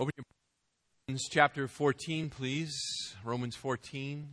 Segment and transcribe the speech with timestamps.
[0.00, 0.24] Open your
[1.06, 2.74] Romans chapter 14, please.
[3.22, 4.28] Romans 14.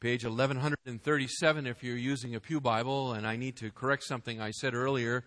[0.00, 3.12] Page 1137 if you're using a Pew Bible.
[3.12, 5.22] And I need to correct something I said earlier.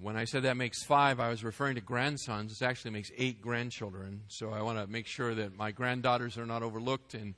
[0.00, 2.60] When I said that makes five, I was referring to grandsons.
[2.60, 4.22] It actually makes eight grandchildren.
[4.26, 7.36] So I want to make sure that my granddaughters are not overlooked in,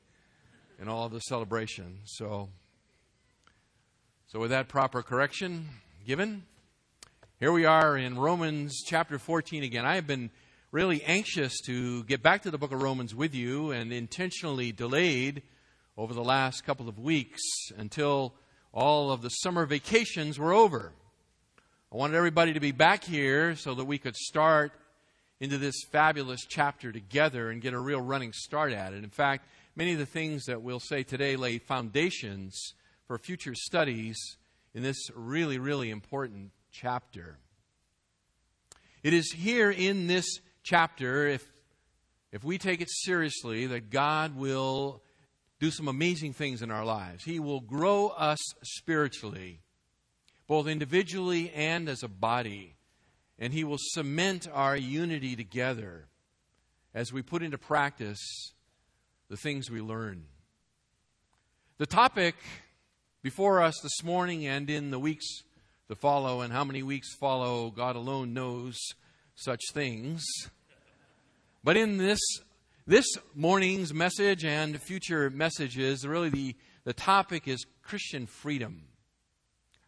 [0.80, 1.98] in all of the celebration.
[2.06, 2.48] So,
[4.26, 5.68] so with that proper correction
[6.06, 6.44] given,
[7.40, 9.86] here we are in Romans chapter 14 again.
[9.86, 10.28] I have been
[10.72, 15.40] really anxious to get back to the book of Romans with you and intentionally delayed
[15.96, 17.40] over the last couple of weeks
[17.78, 18.34] until
[18.74, 20.92] all of the summer vacations were over.
[21.90, 24.72] I wanted everybody to be back here so that we could start
[25.40, 29.02] into this fabulous chapter together and get a real running start at it.
[29.02, 32.74] In fact, many of the things that we'll say today lay foundations
[33.06, 34.36] for future studies
[34.74, 37.38] in this really, really important chapter.
[39.02, 40.26] It is here in this
[40.62, 41.46] chapter, if,
[42.32, 45.02] if we take it seriously, that God will
[45.58, 47.24] do some amazing things in our lives.
[47.24, 49.60] He will grow us spiritually,
[50.46, 52.76] both individually and as a body.
[53.38, 56.08] And He will cement our unity together
[56.94, 58.52] as we put into practice
[59.28, 60.24] the things we learn.
[61.78, 62.34] The topic
[63.22, 65.42] before us this morning and in the weeks
[65.90, 68.78] to follow, and how many weeks follow, God alone knows
[69.34, 70.24] such things.
[71.64, 72.20] But in this
[72.86, 78.84] this morning's message and future messages, really the, the topic is Christian freedom.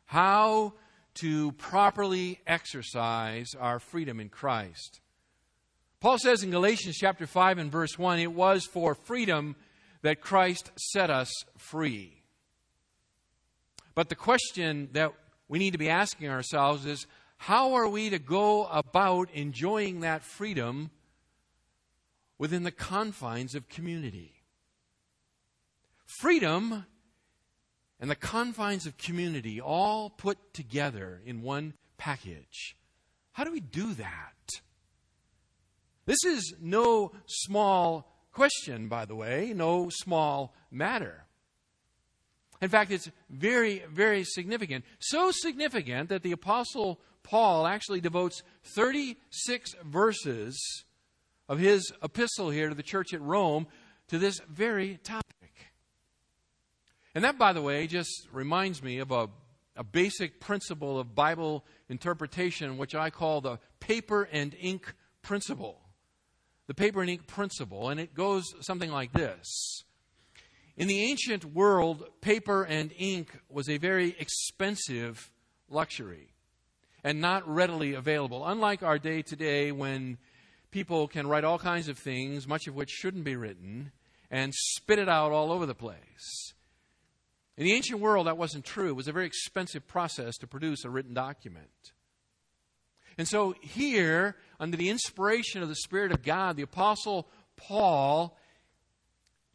[0.05, 0.73] How
[1.20, 5.00] to properly exercise our freedom in Christ.
[6.00, 9.55] Paul says in Galatians chapter 5 and verse 1 it was for freedom
[10.03, 12.23] that Christ set us free.
[13.95, 15.12] But the question that
[15.53, 20.22] we need to be asking ourselves is how are we to go about enjoying that
[20.22, 20.91] freedom
[22.39, 24.33] within the confines of community?
[26.07, 26.86] Freedom
[28.01, 32.74] and the confines of community all put together in one package.
[33.33, 34.48] How do we do that?
[36.07, 41.27] This is no small question, by the way, no small matter.
[42.62, 44.84] In fact, it's very, very significant.
[45.00, 48.45] So significant that the Apostle Paul actually devotes
[48.77, 50.84] 36 verses
[51.48, 53.67] of his epistle here to the church at Rome
[54.08, 55.73] to this very topic.
[57.17, 59.29] And that, by the way, just reminds me of a,
[59.77, 65.80] a basic principle of Bible interpretation, which I call the paper and ink principle.
[66.68, 67.89] The paper and ink principle.
[67.89, 69.83] And it goes something like this
[70.77, 75.31] in the ancient world, paper and ink was a very expensive
[75.69, 76.33] luxury
[77.05, 78.47] and not readily available.
[78.47, 80.19] Unlike our day today, when
[80.71, 83.93] people can write all kinds of things, much of which shouldn't be written,
[84.31, 86.55] and spit it out all over the place.
[87.57, 88.89] In the ancient world, that wasn't true.
[88.89, 91.93] It was a very expensive process to produce a written document.
[93.19, 98.39] And so, here, under the inspiration of the Spirit of God, the Apostle Paul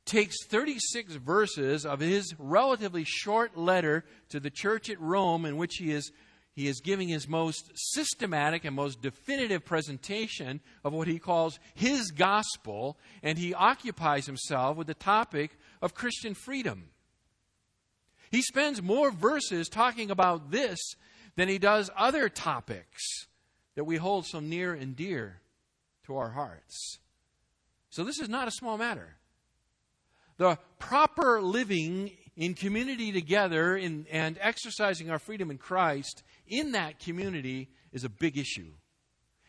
[0.07, 5.75] takes 36 verses of his relatively short letter to the church at Rome, in which
[5.75, 6.11] he is,
[6.53, 12.11] he is giving his most systematic and most definitive presentation of what he calls his
[12.11, 15.51] gospel, and he occupies himself with the topic
[15.81, 16.85] of Christian freedom.
[18.31, 20.79] He spends more verses talking about this
[21.35, 23.27] than he does other topics
[23.75, 25.41] that we hold so near and dear
[26.05, 26.97] to our hearts.
[27.89, 29.16] So, this is not a small matter
[30.37, 36.99] the proper living in community together in, and exercising our freedom in Christ in that
[36.99, 38.71] community is a big issue.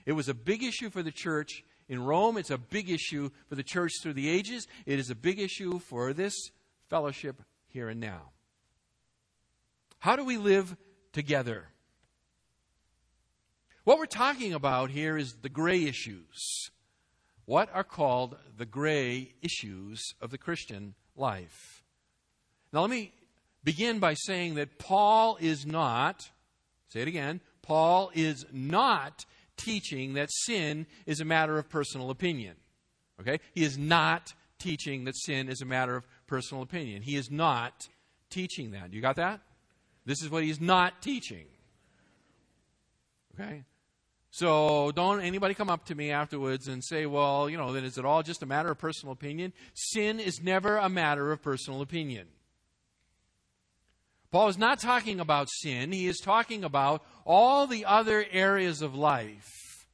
[0.07, 2.39] It was a big issue for the church in Rome.
[2.39, 4.67] It's a big issue for the church through the ages.
[4.87, 6.35] It is a big issue for this
[6.89, 8.31] fellowship here and now.
[9.99, 10.77] How do we live
[11.13, 11.69] together?
[13.85, 16.71] What we're talking about here is the gray issues
[17.49, 21.83] what are called the gray issues of the Christian life.
[22.75, 23.11] Now, let me
[23.65, 26.29] begin by saying that Paul is not,
[26.91, 29.25] say it again, Paul is not
[29.57, 32.55] teaching that sin is a matter of personal opinion.
[33.19, 33.41] Okay?
[33.55, 37.01] He is not teaching that sin is a matter of personal opinion.
[37.01, 37.89] He is not
[38.29, 38.93] teaching that.
[38.93, 39.41] You got that?
[40.05, 41.47] This is what he's not teaching.
[43.35, 43.65] Okay?
[44.31, 47.97] So don't anybody come up to me afterwards and say, well, you know, then is
[47.99, 49.53] it all just a matter of personal opinion?
[49.75, 52.27] Sin is never a matter of personal opinion.
[54.31, 58.95] Paul is not talking about sin, he is talking about all the other areas of
[58.95, 59.87] life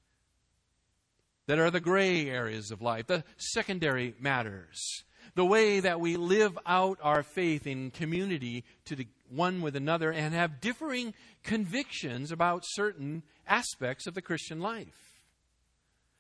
[1.47, 5.05] that are the gray areas of life, the secondary matters,
[5.37, 10.13] the way that we live out our faith in community to the one with another
[10.13, 15.23] and have differing convictions about certain aspects of the Christian life.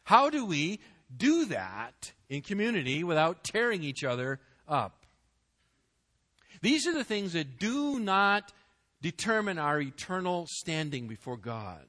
[0.04, 0.80] How do we
[1.14, 5.06] do that in community without tearing each other up?
[6.60, 8.52] These are the things that do not
[9.02, 11.84] determine our eternal standing before God.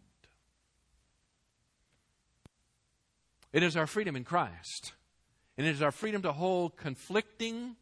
[3.53, 4.91] It is our freedom in Christ.
[5.57, 7.77] And it is our freedom to hold conflicting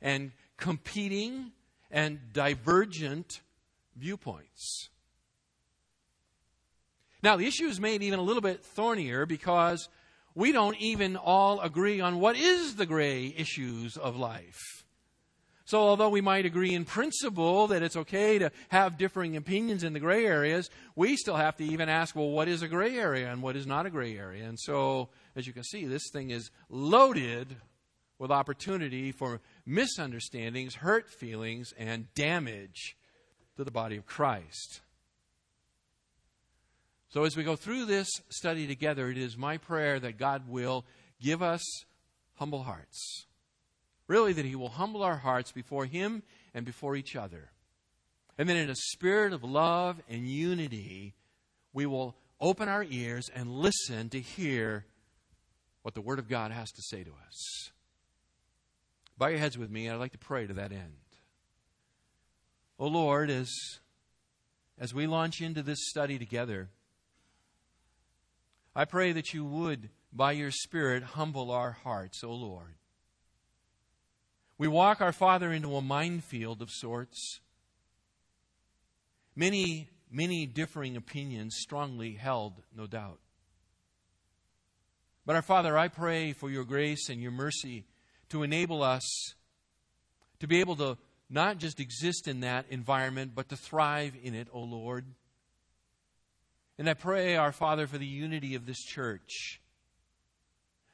[0.00, 1.52] and competing
[1.90, 3.40] and divergent
[3.96, 4.88] viewpoints.
[7.22, 9.88] Now, the issue is made even a little bit thornier because
[10.34, 14.60] we don't even all agree on what is the gray issues of life.
[15.64, 19.92] So, although we might agree in principle that it's okay to have differing opinions in
[19.92, 23.30] the gray areas, we still have to even ask, well, what is a gray area
[23.30, 24.44] and what is not a gray area?
[24.44, 27.56] And so, as you can see, this thing is loaded
[28.18, 32.96] with opportunity for misunderstandings, hurt feelings, and damage
[33.56, 34.80] to the body of Christ.
[37.12, 40.84] So, as we go through this study together, it is my prayer that God will
[41.20, 41.62] give us
[42.34, 43.26] humble hearts
[44.12, 46.22] Really, that He will humble our hearts before Him
[46.52, 47.50] and before each other.
[48.36, 51.14] And then, in a spirit of love and unity,
[51.72, 54.84] we will open our ears and listen to hear
[55.80, 57.70] what the Word of God has to say to us.
[59.16, 60.92] Bow your heads with me, and I'd like to pray to that end.
[62.78, 63.50] Oh Lord, as,
[64.78, 66.68] as we launch into this study together,
[68.74, 72.74] I pray that you would, by your Spirit, humble our hearts, O Lord.
[74.56, 77.40] We walk our Father into a minefield of sorts.
[79.36, 83.18] Many, many differing opinions, strongly held, no doubt.
[85.26, 87.84] But our Father, I pray for your grace and your mercy
[88.30, 89.34] to enable us
[90.40, 90.98] to be able to
[91.30, 95.06] not just exist in that environment, but to thrive in it, O Lord.
[96.78, 99.60] And I pray, our Father, for the unity of this church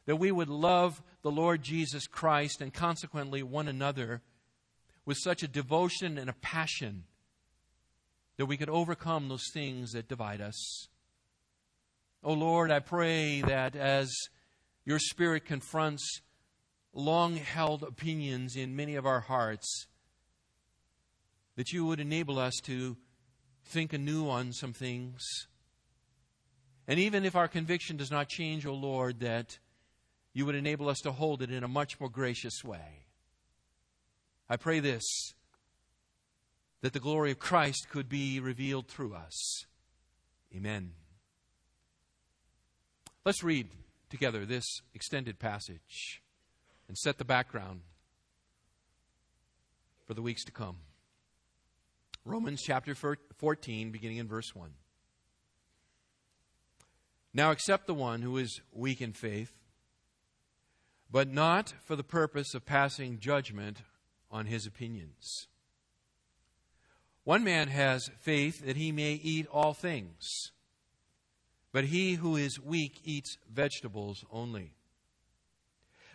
[0.06, 4.22] that we would love the Lord Jesus Christ and consequently one another
[5.04, 7.04] with such a devotion and a passion
[8.38, 10.88] that we could overcome those things that divide us.
[12.24, 14.10] Oh Lord, I pray that as
[14.84, 16.22] your Spirit confronts
[16.94, 19.86] long held opinions in many of our hearts,
[21.56, 22.96] that you would enable us to
[23.64, 25.22] think anew on some things.
[26.88, 29.58] And even if our conviction does not change, O oh Lord, that
[30.32, 33.04] you would enable us to hold it in a much more gracious way.
[34.48, 35.04] I pray this
[36.80, 39.64] that the glory of Christ could be revealed through us.
[40.54, 40.92] Amen.
[43.24, 43.68] Let's read
[44.08, 44.64] together this
[44.94, 46.22] extended passage
[46.86, 47.80] and set the background
[50.06, 50.76] for the weeks to come.
[52.24, 54.70] Romans chapter 14, beginning in verse 1.
[57.32, 59.58] Now accept the one who is weak in faith
[61.10, 63.78] but not for the purpose of passing judgment
[64.30, 65.46] on his opinions.
[67.24, 70.52] One man has faith that he may eat all things,
[71.72, 74.74] but he who is weak eats vegetables only.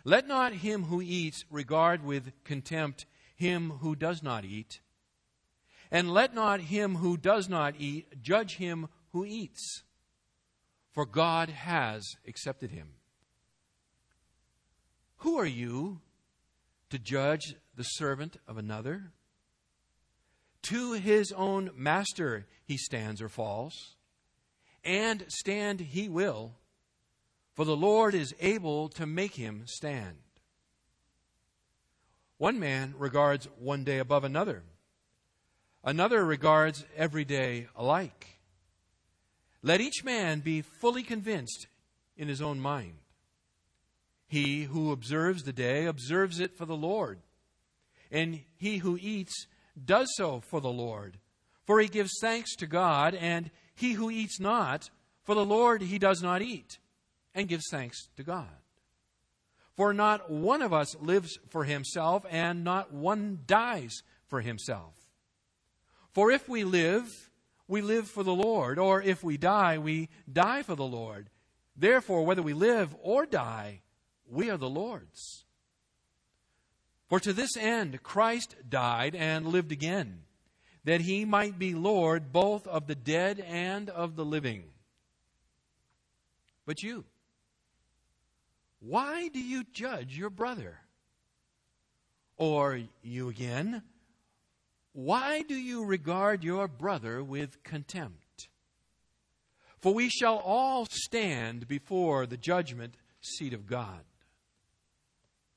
[0.04, 4.80] Let not him who eats regard with contempt him who does not eat,
[5.90, 9.82] and let not him who does not eat judge him who eats,
[10.94, 12.88] for God has accepted him.
[15.18, 16.00] Who are you
[16.90, 19.12] to judge the servant of another?
[20.62, 23.96] To his own master he stands or falls,
[24.84, 26.52] and stand he will,
[27.54, 30.16] for the Lord is able to make him stand.
[32.38, 34.62] One man regards one day above another,
[35.82, 38.33] another regards every day alike.
[39.64, 41.68] Let each man be fully convinced
[42.18, 42.98] in his own mind.
[44.26, 47.20] He who observes the day observes it for the Lord,
[48.10, 49.46] and he who eats
[49.82, 51.16] does so for the Lord,
[51.64, 54.90] for he gives thanks to God, and he who eats not,
[55.22, 56.78] for the Lord he does not eat,
[57.34, 58.48] and gives thanks to God.
[59.76, 64.92] For not one of us lives for himself, and not one dies for himself.
[66.12, 67.08] For if we live,
[67.66, 71.30] we live for the Lord, or if we die, we die for the Lord.
[71.76, 73.80] Therefore, whether we live or die,
[74.28, 75.44] we are the Lord's.
[77.08, 80.22] For to this end Christ died and lived again,
[80.84, 84.64] that he might be Lord both of the dead and of the living.
[86.66, 87.04] But you,
[88.80, 90.78] Why do you judge your brother?
[92.36, 93.82] Or you again,
[94.94, 98.48] why do you regard your brother with contempt?
[99.80, 104.04] For we shall all stand before the judgment seat of God.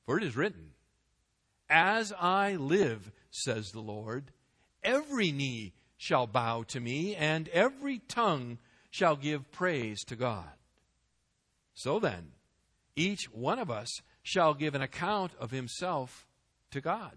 [0.07, 0.71] For it is written,
[1.69, 4.31] As I live, says the Lord,
[4.83, 8.57] every knee shall bow to me, and every tongue
[8.89, 10.49] shall give praise to God.
[11.75, 12.31] So then,
[12.95, 13.89] each one of us
[14.23, 16.25] shall give an account of himself
[16.71, 17.15] to God.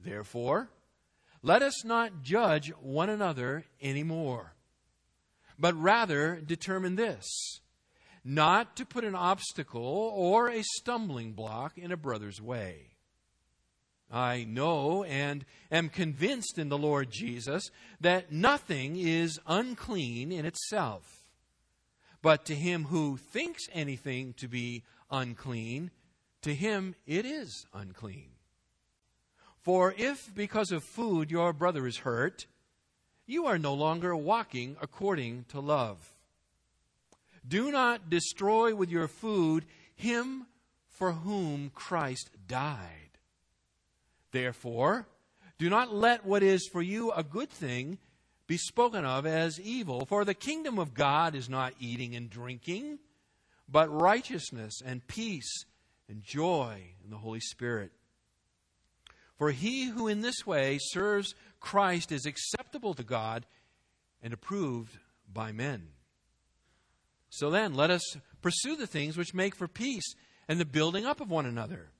[0.00, 0.70] Therefore,
[1.44, 4.54] let us not judge one another anymore,
[5.58, 7.60] but rather determine this
[8.24, 12.92] not to put an obstacle or a stumbling block in a brother's way.
[14.10, 17.68] I know and am convinced in the Lord Jesus
[18.00, 21.26] that nothing is unclean in itself.
[22.22, 25.90] But to him who thinks anything to be unclean,
[26.40, 28.33] to him it is unclean.
[29.64, 32.46] For if because of food your brother is hurt,
[33.26, 36.14] you are no longer walking according to love.
[37.48, 40.44] Do not destroy with your food him
[40.90, 43.18] for whom Christ died.
[44.32, 45.06] Therefore,
[45.56, 47.96] do not let what is for you a good thing
[48.46, 52.98] be spoken of as evil, for the kingdom of God is not eating and drinking,
[53.66, 55.64] but righteousness and peace
[56.06, 57.92] and joy in the Holy Spirit.
[59.36, 63.46] For he who in this way serves Christ is acceptable to God
[64.22, 64.98] and approved
[65.32, 65.88] by men.
[67.30, 70.14] So then, let us pursue the things which make for peace
[70.48, 71.90] and the building up of one another.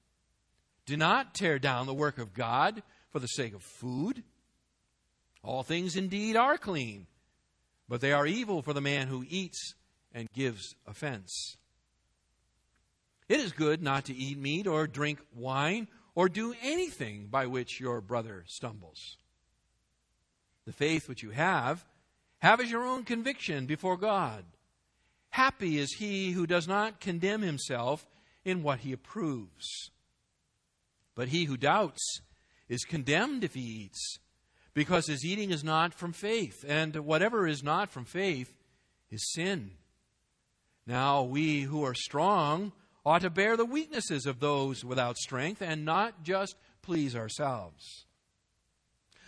[0.86, 4.22] Do not tear down the work of God for the sake of food.
[5.42, 7.06] All things indeed are clean,
[7.88, 9.74] but they are evil for the man who eats
[10.12, 11.56] and gives offense.
[13.28, 17.80] It is good not to eat meat or drink wine or do anything by which
[17.80, 19.16] your brother stumbles.
[20.66, 21.84] The faith which you have,
[22.38, 24.44] have as your own conviction before God.
[25.30, 28.06] Happy is he who does not condemn himself
[28.44, 29.90] in what he approves.
[31.14, 32.20] But he who doubts
[32.68, 34.18] is condemned if he eats,
[34.74, 38.54] because his eating is not from faith, and whatever is not from faith
[39.10, 39.72] is sin.
[40.86, 42.72] Now we who are strong,
[43.04, 48.06] ought to bear the weaknesses of those without strength and not just please ourselves.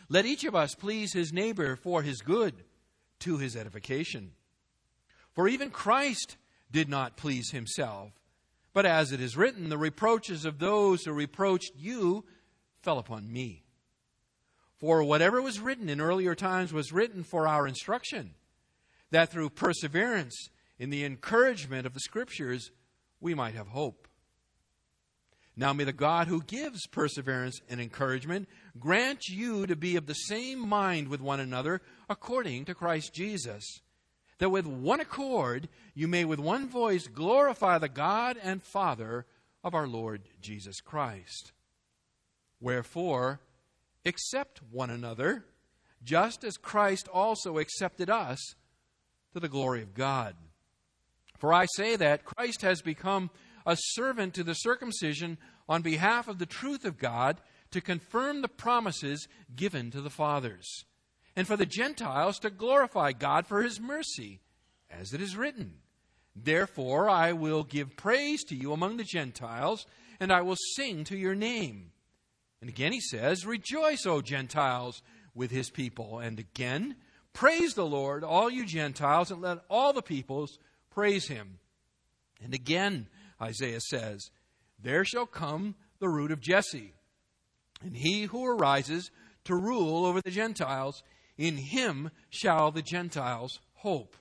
[0.09, 2.54] Let each of us please his neighbor for his good,
[3.21, 4.33] to his edification.
[5.33, 6.37] For even Christ
[6.71, 8.12] did not please himself,
[8.73, 12.25] but as it is written, the reproaches of those who reproached you
[12.83, 13.64] fell upon me.
[14.78, 18.35] For whatever was written in earlier times was written for our instruction,
[19.11, 22.71] that through perseverance in the encouragement of the Scriptures,
[23.20, 24.06] we might have hope.
[25.56, 28.46] Now may the God who gives perseverance and encouragement
[28.78, 31.80] grant you to be of the same mind with one another
[32.11, 33.80] according to Christ Jesus,
[34.38, 39.25] that with one accord you may with one voice glorify the God and Father
[39.64, 41.52] of our Lord Jesus Christ.
[42.61, 43.40] Wherefore,
[44.04, 45.44] accept one another,
[46.04, 48.54] just as Christ also accepted us
[49.32, 50.37] to the glory of God.
[51.38, 53.31] For I say that Christ has become
[53.66, 55.38] a servant to the circumcision
[55.69, 57.40] on behalf of the truth of God
[57.73, 60.85] to confirm the promises given to the fathers,
[61.35, 64.40] and for the Gentiles to glorify God for his mercy,
[64.90, 65.75] as it is written.
[66.35, 69.87] Therefore I will give praise to you among the Gentiles,
[70.21, 71.90] and I will sing to your name.
[72.61, 75.02] And again he says, Rejoice, O Gentiles,
[75.35, 76.21] with his people.
[76.21, 76.97] And again,
[77.37, 80.59] Praise the Lord, all you Gentiles, and let all the peoples
[80.97, 81.59] praise him.
[82.43, 83.09] And again,
[83.41, 84.31] Isaiah says,
[84.83, 86.95] There shall come the root of Jesse,
[87.83, 89.11] and he who arises
[89.45, 91.03] to rule over the Gentiles,
[91.37, 94.17] in him shall the Gentiles hope.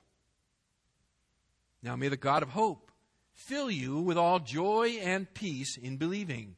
[1.82, 2.92] Now may the God of hope
[3.34, 6.58] fill you with all joy and peace in believing,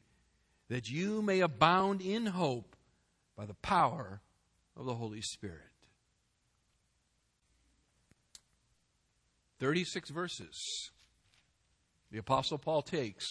[0.68, 2.74] that you may abound in hope
[3.36, 4.20] by the power
[4.76, 5.67] of the Holy Spirit.
[9.58, 10.90] 36 verses
[12.10, 13.26] the Apostle Paul takes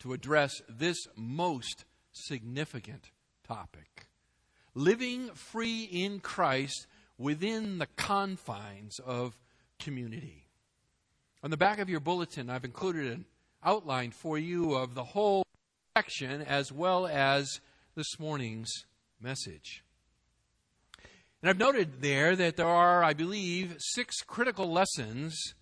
[0.00, 3.10] to address this most significant
[3.46, 4.08] topic
[4.74, 6.86] living free in Christ
[7.18, 9.38] within the confines of
[9.78, 10.46] community.
[11.42, 13.24] On the back of your bulletin, I've included an
[13.64, 15.44] outline for you of the whole
[15.96, 17.60] section as well as
[17.94, 18.84] this morning's
[19.20, 19.84] message.
[21.42, 25.54] And I've noted there that there are, I believe, six critical lessons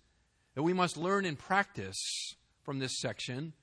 [0.53, 3.53] that we must learn and practice from this section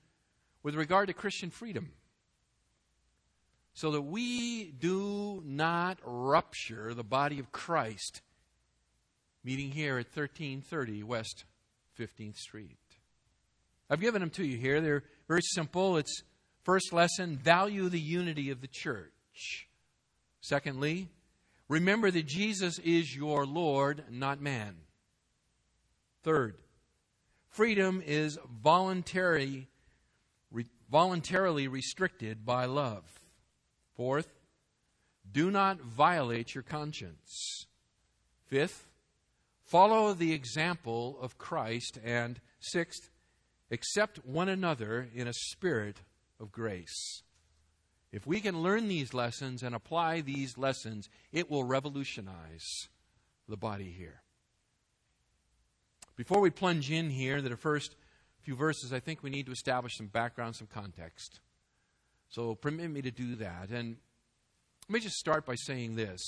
[0.64, 1.92] with regard to Christian freedom.
[3.74, 8.22] So that we do not rupture the body of Christ
[9.44, 11.44] meeting here at 1330 West
[11.96, 12.76] 15th Street.
[13.88, 14.80] I've given them to you here.
[14.80, 15.96] They're very simple.
[15.96, 16.24] It's
[16.64, 19.68] first lesson value the unity of the church.
[20.40, 21.08] Secondly,
[21.68, 24.76] remember that Jesus is your Lord, not man.
[26.22, 26.56] Third,
[27.48, 29.68] freedom is voluntary,
[30.50, 33.04] re, voluntarily restricted by love.
[33.96, 34.28] Fourth,
[35.30, 37.66] do not violate your conscience.
[38.46, 38.86] Fifth,
[39.64, 41.98] follow the example of Christ.
[42.02, 43.10] And sixth,
[43.70, 45.98] accept one another in a spirit
[46.40, 47.22] of grace.
[48.10, 52.88] If we can learn these lessons and apply these lessons, it will revolutionize
[53.48, 54.22] the body here.
[56.16, 57.94] Before we plunge in here the first
[58.40, 61.40] few verses, I think we need to establish some background, some context.
[62.30, 63.68] So permit me to do that.
[63.70, 63.96] And
[64.88, 66.20] let me just start by saying this.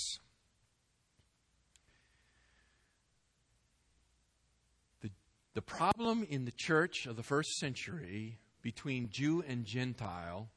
[5.01, 5.11] The,
[5.55, 10.51] the problem in the church of the first century between Jew and Gentile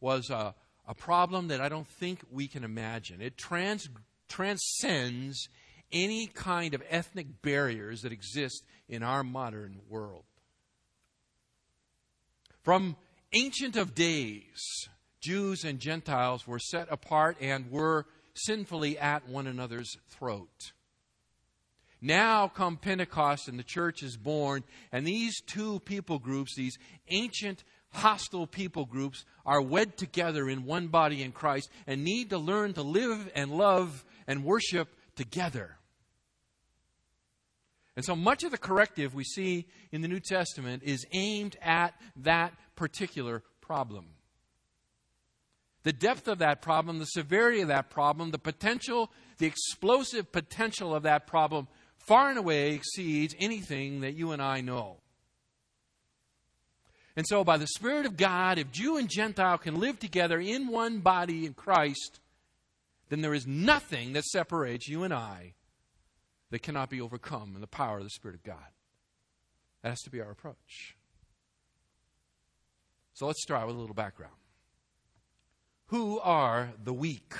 [0.00, 0.54] was a,
[0.86, 3.20] a problem that I don't think we can imagine.
[3.20, 3.88] It trans,
[4.28, 5.48] transcends
[5.92, 10.24] any kind of ethnic barriers that exist in our modern world.
[12.62, 12.96] From
[13.32, 14.88] ancient of days,
[15.20, 20.72] Jews and Gentiles were set apart and were sinfully at one another's throat.
[22.00, 27.64] Now come Pentecost and the church is born, and these two people groups, these ancient
[27.96, 32.74] hostile people groups, are wed together in one body in Christ and need to learn
[32.74, 35.76] to live and love and worship together.
[37.96, 41.94] And so much of the corrective we see in the New Testament is aimed at
[42.16, 44.06] that particular problem.
[45.82, 50.94] The depth of that problem, the severity of that problem, the potential, the explosive potential
[50.94, 54.98] of that problem far and away exceeds anything that you and I know.
[57.16, 60.68] And so, by the Spirit of God, if Jew and Gentile can live together in
[60.68, 62.20] one body in Christ,
[63.08, 65.54] then there is nothing that separates you and I
[66.50, 68.68] that cannot be overcome in the power of the Spirit of God.
[69.82, 70.96] That has to be our approach.
[73.14, 74.34] So let's start with a little background.
[75.86, 77.32] Who are the weak?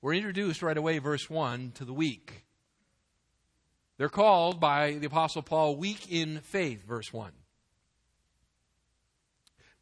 [0.00, 2.44] We're introduced right away, verse 1, to the weak.
[3.96, 7.32] They're called by the Apostle Paul weak in faith, verse 1.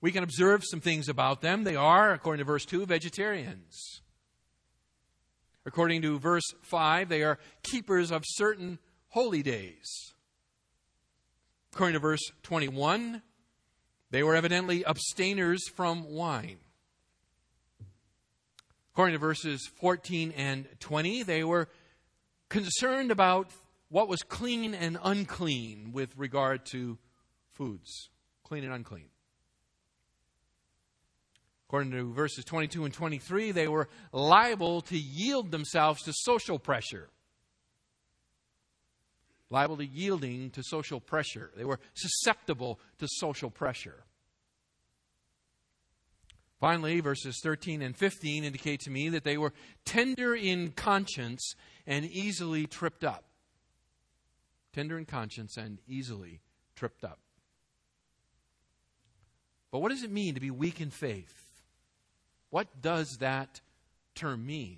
[0.02, 1.62] We can observe some things about them.
[1.62, 4.02] They are, according to verse 2, vegetarians.
[5.64, 10.12] According to verse 5, they are keepers of certain holy days.
[11.72, 13.22] According to verse 21,
[14.10, 16.58] they were evidently abstainers from wine.
[18.92, 21.68] According to verses 14 and 20, they were
[22.48, 23.52] concerned about
[23.88, 26.98] what was clean and unclean with regard to
[27.52, 28.10] foods.
[28.42, 29.06] Clean and unclean.
[31.72, 37.08] According to verses 22 and 23, they were liable to yield themselves to social pressure.
[39.48, 41.50] Liable to yielding to social pressure.
[41.56, 44.04] They were susceptible to social pressure.
[46.60, 49.54] Finally, verses 13 and 15 indicate to me that they were
[49.86, 51.54] tender in conscience
[51.86, 53.24] and easily tripped up.
[54.74, 56.42] Tender in conscience and easily
[56.76, 57.18] tripped up.
[59.70, 61.41] But what does it mean to be weak in faith?
[62.52, 63.62] What does that
[64.14, 64.76] term mean?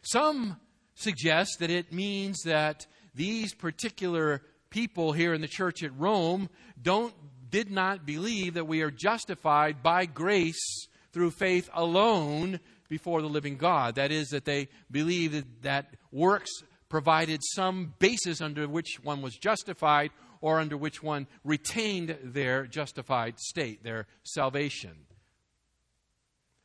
[0.00, 0.56] Some
[0.94, 4.40] suggest that it means that these particular
[4.70, 6.48] people here in the church at Rome
[6.80, 7.12] don't
[7.50, 13.58] did not believe that we are justified by grace through faith alone before the living
[13.58, 13.96] God.
[13.96, 16.50] That is, that they believed that, that works
[16.88, 23.38] provided some basis under which one was justified or under which one retained their justified
[23.38, 24.96] state, their salvation.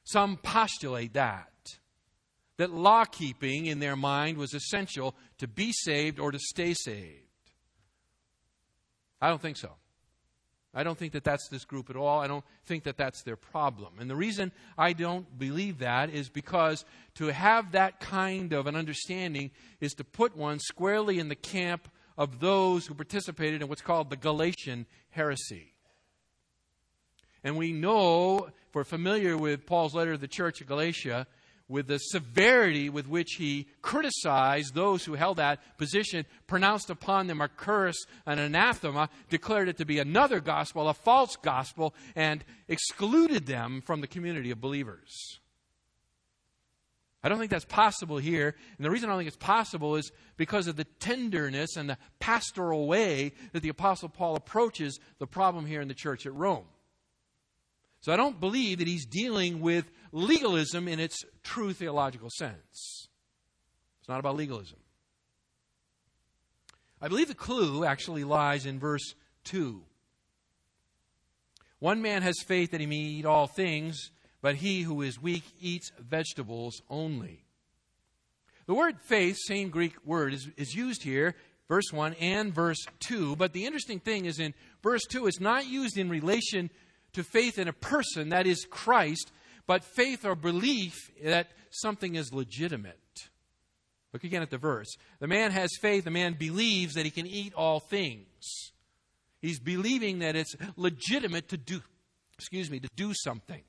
[0.07, 1.51] Some postulate that.
[2.55, 7.25] That law keeping in their mind was essential to be saved or to stay saved.
[9.21, 9.73] I don't think so.
[10.73, 12.21] I don't think that that's this group at all.
[12.21, 13.95] I don't think that that's their problem.
[13.99, 18.77] And the reason I don't believe that is because to have that kind of an
[18.77, 23.81] understanding is to put one squarely in the camp of those who participated in what's
[23.81, 25.73] called the Galatian heresy.
[27.43, 31.27] And we know, if we're familiar with Paul's letter to the church of Galatia,
[31.69, 37.41] with the severity with which he criticized those who held that position, pronounced upon them
[37.41, 43.45] a curse, an anathema, declared it to be another gospel, a false gospel, and excluded
[43.45, 45.39] them from the community of believers.
[47.23, 48.55] I don't think that's possible here.
[48.77, 51.97] And the reason I don't think it's possible is because of the tenderness and the
[52.19, 56.65] pastoral way that the Apostle Paul approaches the problem here in the church at Rome.
[58.07, 63.09] So I don't believe that he's dealing with legalism in its true theological sense.
[63.99, 64.77] It's not about legalism.
[67.01, 69.83] I believe the clue actually lies in verse 2.
[71.79, 75.43] One man has faith that he may eat all things, but he who is weak
[75.59, 77.43] eats vegetables only.
[78.67, 81.35] The word faith, same Greek word, is, is used here,
[81.67, 83.35] verse 1 and verse 2.
[83.35, 86.69] But the interesting thing is in verse 2, it's not used in relation
[87.13, 89.31] to faith in a person, that is Christ,
[89.65, 90.93] but faith or belief
[91.23, 92.99] that something is legitimate.
[94.13, 94.95] Look again at the verse.
[95.19, 98.71] The man has faith, the man believes that he can eat all things.
[99.41, 101.81] He's believing that it's legitimate to do,
[102.33, 103.63] excuse me, to do something.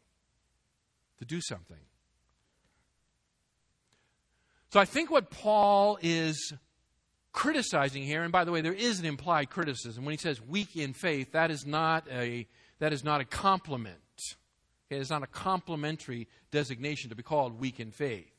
[1.18, 1.78] To do something.
[4.70, 6.52] So I think what Paul is
[7.32, 10.04] criticizing here, and by the way, there is an implied criticism.
[10.04, 12.46] When he says weak in faith, that is not a,
[12.78, 13.96] that is not a compliment.
[14.90, 18.32] It is not a complimentary designation to be called weak in faith.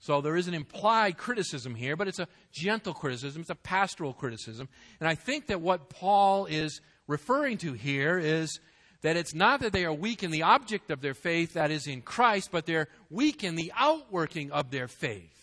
[0.00, 4.12] So there is an implied criticism here, but it's a gentle criticism, it's a pastoral
[4.12, 4.68] criticism.
[5.00, 8.60] And I think that what Paul is referring to here is
[9.02, 11.86] that it's not that they are weak in the object of their faith, that is
[11.86, 15.34] in Christ, but they're weak in the outworking of their faith.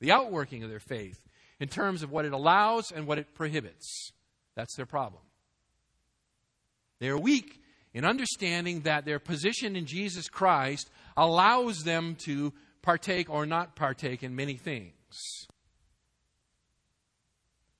[0.00, 1.20] The outworking of their faith
[1.58, 4.12] in terms of what it allows and what it prohibits.
[4.54, 5.22] That's their problem.
[6.98, 7.60] They are weak
[7.92, 14.22] in understanding that their position in Jesus Christ allows them to partake or not partake
[14.22, 14.92] in many things.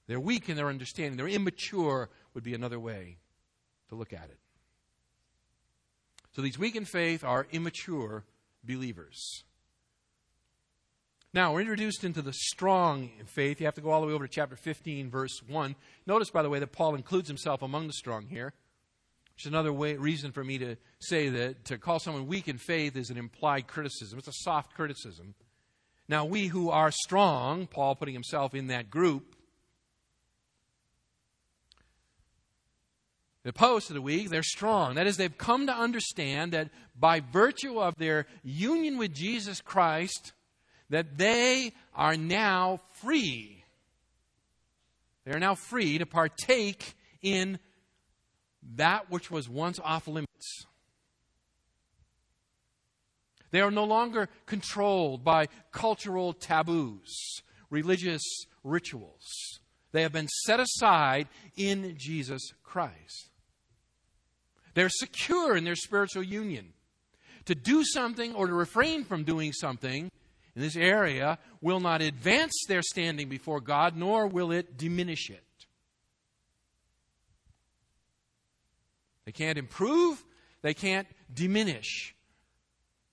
[0.07, 1.17] They're weak in their understanding.
[1.17, 3.19] They're immature, would be another way
[3.89, 4.39] to look at it.
[6.35, 8.25] So these weak in faith are immature
[8.63, 9.45] believers.
[11.33, 13.61] Now, we're introduced into the strong in faith.
[13.61, 15.75] You have to go all the way over to chapter 15, verse 1.
[16.07, 18.55] Notice, by the way, that Paul includes himself among the strong here.
[19.37, 22.57] Which is another way, reason for me to say that to call someone weak in
[22.57, 24.19] faith is an implied criticism.
[24.19, 25.35] It's a soft criticism.
[26.09, 29.37] Now, we who are strong, Paul putting himself in that group,
[33.45, 34.95] opposed to the weak, they're strong.
[34.95, 40.33] That is, they've come to understand that by virtue of their union with Jesus Christ,
[40.91, 43.65] that they are now free.
[45.25, 47.59] They are now free to partake in
[48.75, 50.67] that which was once off limits.
[53.51, 58.23] They are no longer controlled by cultural taboos, religious
[58.65, 59.61] rituals.
[59.93, 63.31] They have been set aside in Jesus Christ.
[64.75, 66.75] They're secure in their spiritual union.
[67.47, 70.11] To do something or to refrain from doing something
[70.55, 75.46] in this area will not advance their standing before God, nor will it diminish it.
[79.27, 80.25] They can't improve,
[80.63, 82.15] they can't diminish.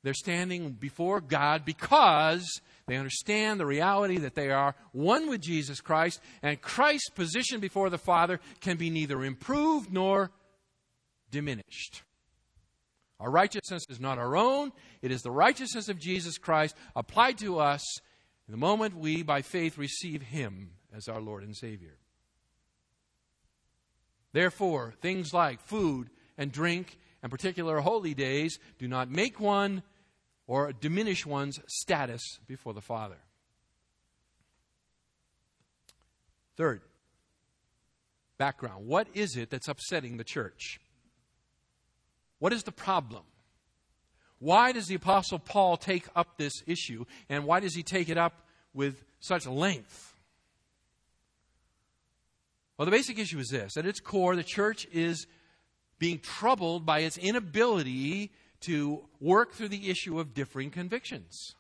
[0.04, 5.82] They're standing before God because they understand the reality that they are one with Jesus
[5.82, 10.32] Christ, and Christ's position before the Father can be neither improved nor
[11.32, 12.04] diminished.
[13.20, 14.72] Our righteousness is not our own,
[15.02, 17.82] it is the righteousness of Jesus Christ applied to us
[18.50, 21.98] the moment we, by faith, receive Him as our Lord and Savior.
[24.34, 29.84] Therefore, things like food and drink and particular holy days do not make one
[30.48, 33.18] or diminish one's status before the Father.
[36.58, 36.82] Third,
[38.38, 38.88] background.
[38.88, 40.80] What is it that's upsetting the church?
[42.40, 43.24] What is the problem?
[44.40, 48.18] Why does the Apostle Paul take up this issue, and why does he take it
[48.18, 50.13] up with such length?
[52.78, 55.28] Well, the basic issue is this at its core, the church is
[56.00, 58.32] being troubled by its inability
[58.62, 61.56] to work through the issue of differing convictions.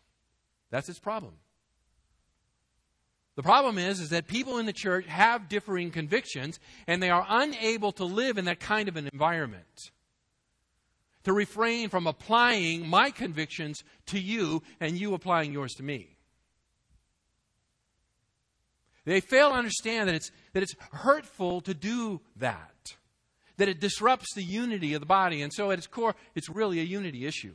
[0.69, 1.33] That's its problem.
[3.35, 7.25] The problem is, is that people in the church have differing convictions and they are
[7.27, 9.91] unable to live in that kind of an environment.
[11.23, 16.12] To refrain from applying my convictions to you and you applying yours to me.
[19.05, 22.95] They fail to understand that it's, that it's hurtful to do that,
[23.57, 25.41] that it disrupts the unity of the body.
[25.41, 27.53] And so, at its core, it's really a unity issue.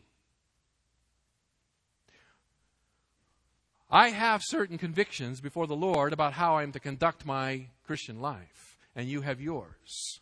[3.90, 8.76] I have certain convictions before the Lord about how I'm to conduct my Christian life,
[8.94, 10.20] and you have yours.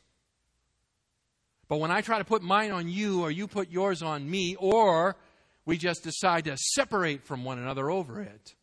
[1.68, 4.54] But when I try to put mine on you, or you put yours on me,
[4.60, 5.16] or
[5.64, 8.54] we just decide to separate from one another over it,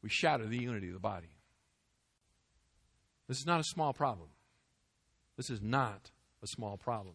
[0.00, 1.39] we shatter the unity of the body.
[3.30, 4.28] This is not a small problem.
[5.36, 6.10] This is not
[6.42, 7.14] a small problem.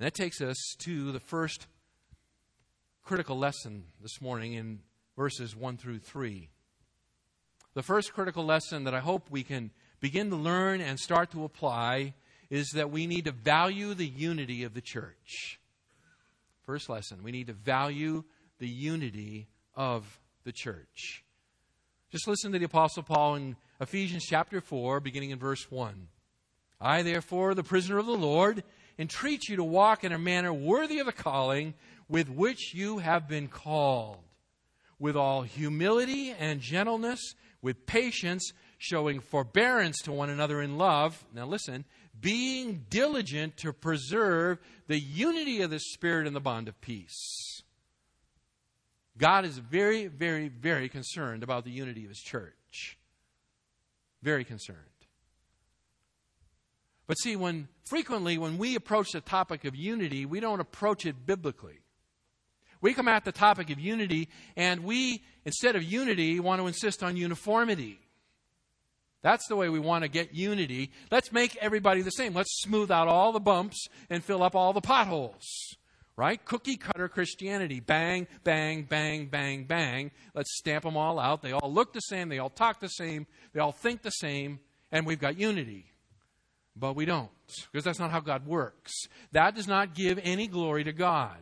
[0.00, 1.68] And that takes us to the first
[3.04, 4.80] critical lesson this morning in
[5.16, 6.48] verses 1 through 3.
[7.74, 11.44] The first critical lesson that I hope we can begin to learn and start to
[11.44, 12.14] apply
[12.50, 15.60] is that we need to value the unity of the church.
[16.64, 18.24] First lesson, we need to value
[18.58, 21.22] the unity of the church.
[22.12, 26.06] Just listen to the Apostle Paul in Ephesians chapter 4, beginning in verse 1.
[26.80, 28.62] I, therefore, the prisoner of the Lord,
[28.96, 31.74] entreat you to walk in a manner worthy of the calling
[32.08, 34.18] with which you have been called,
[35.00, 41.24] with all humility and gentleness, with patience, showing forbearance to one another in love.
[41.34, 41.84] Now, listen,
[42.20, 47.45] being diligent to preserve the unity of the Spirit in the bond of peace.
[49.18, 52.98] God is very, very, very concerned about the unity of His church.
[54.22, 54.78] Very concerned.
[57.06, 61.24] But see, when frequently when we approach the topic of unity, we don't approach it
[61.24, 61.78] biblically.
[62.80, 67.02] We come at the topic of unity and we, instead of unity, want to insist
[67.02, 68.00] on uniformity.
[69.22, 70.92] That's the way we want to get unity.
[71.10, 72.34] Let's make everybody the same.
[72.34, 75.76] Let's smooth out all the bumps and fill up all the potholes.
[76.16, 76.42] Right?
[76.46, 77.80] Cookie cutter Christianity.
[77.80, 80.10] Bang, bang, bang, bang, bang.
[80.34, 81.42] Let's stamp them all out.
[81.42, 82.30] They all look the same.
[82.30, 83.26] They all talk the same.
[83.52, 84.60] They all think the same.
[84.90, 85.92] And we've got unity.
[86.74, 87.30] But we don't,
[87.72, 88.92] because that's not how God works.
[89.32, 91.38] That does not give any glory to God.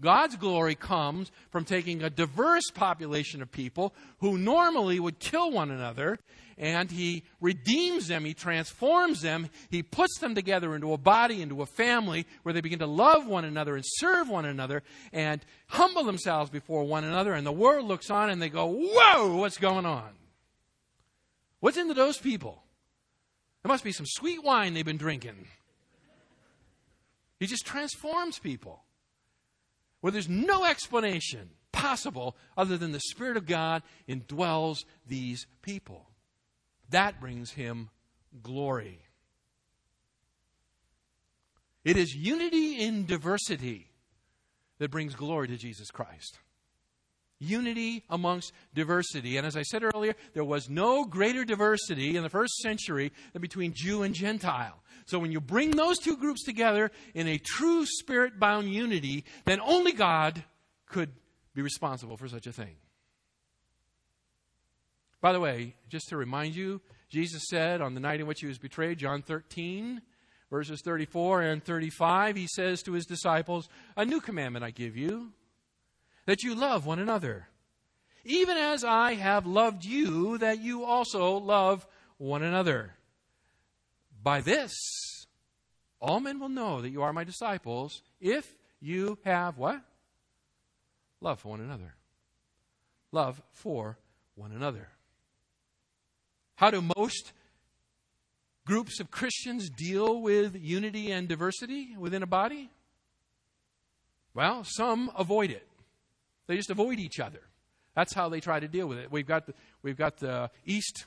[0.00, 5.70] God's glory comes from taking a diverse population of people who normally would kill one
[5.70, 6.18] another,
[6.62, 11.60] and He redeems them, He transforms them, He puts them together into a body, into
[11.60, 16.04] a family, where they begin to love one another and serve one another and humble
[16.04, 19.84] themselves before one another, and the world looks on and they go, Whoa, what's going
[19.84, 20.08] on?
[21.58, 22.62] What's into those people?
[23.62, 25.46] There must be some sweet wine they've been drinking.
[27.40, 28.84] He just transforms people
[30.00, 36.06] where there's no explanation possible other than the Spirit of God indwells these people.
[36.92, 37.90] That brings him
[38.42, 39.00] glory.
[41.84, 43.88] It is unity in diversity
[44.78, 46.38] that brings glory to Jesus Christ.
[47.40, 49.36] Unity amongst diversity.
[49.36, 53.42] And as I said earlier, there was no greater diversity in the first century than
[53.42, 54.80] between Jew and Gentile.
[55.06, 59.60] So when you bring those two groups together in a true spirit bound unity, then
[59.60, 60.44] only God
[60.86, 61.10] could
[61.54, 62.76] be responsible for such a thing.
[65.22, 68.46] By the way, just to remind you, Jesus said on the night in which he
[68.48, 70.02] was betrayed, John 13,
[70.50, 75.32] verses 34 and 35, he says to his disciples, A new commandment I give you
[76.26, 77.46] that you love one another.
[78.24, 81.86] Even as I have loved you, that you also love
[82.18, 82.94] one another.
[84.24, 84.72] By this,
[86.00, 89.80] all men will know that you are my disciples if you have what?
[91.20, 91.94] Love for one another.
[93.12, 93.98] Love for
[94.34, 94.88] one another.
[96.56, 97.32] How do most
[98.66, 102.70] groups of Christians deal with unity and diversity within a body?
[104.34, 105.66] Well, some avoid it.
[106.46, 107.40] They just avoid each other.
[107.94, 109.12] That's how they try to deal with it.
[109.12, 111.04] We've got the, we've got the East,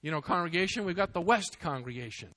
[0.00, 0.84] you know, congregation.
[0.84, 2.30] We've got the West congregation.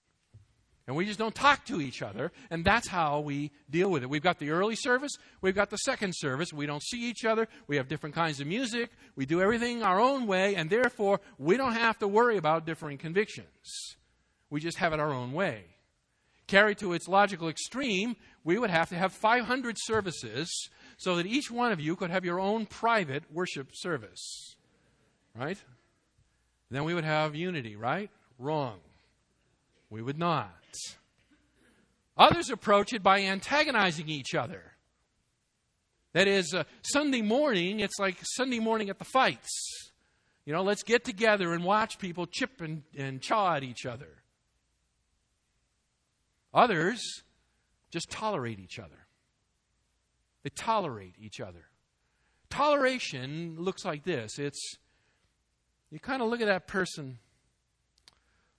[0.87, 4.09] And we just don't talk to each other, and that's how we deal with it.
[4.09, 6.51] We've got the early service, we've got the second service.
[6.51, 9.99] We don't see each other, we have different kinds of music, we do everything our
[9.99, 13.95] own way, and therefore we don't have to worry about differing convictions.
[14.49, 15.65] We just have it our own way.
[16.47, 21.49] Carried to its logical extreme, we would have to have 500 services so that each
[21.49, 24.55] one of you could have your own private worship service.
[25.33, 25.57] Right?
[26.69, 28.09] Then we would have unity, right?
[28.37, 28.79] Wrong.
[29.91, 30.49] We would not.
[32.17, 34.63] Others approach it by antagonizing each other.
[36.13, 39.91] That is, uh, Sunday morning, it's like Sunday morning at the fights.
[40.45, 44.07] You know, let's get together and watch people chip and, and chaw at each other.
[46.53, 47.23] Others
[47.91, 49.07] just tolerate each other.
[50.43, 51.65] They tolerate each other.
[52.49, 54.75] Toleration looks like this it's
[55.89, 57.19] you kind of look at that person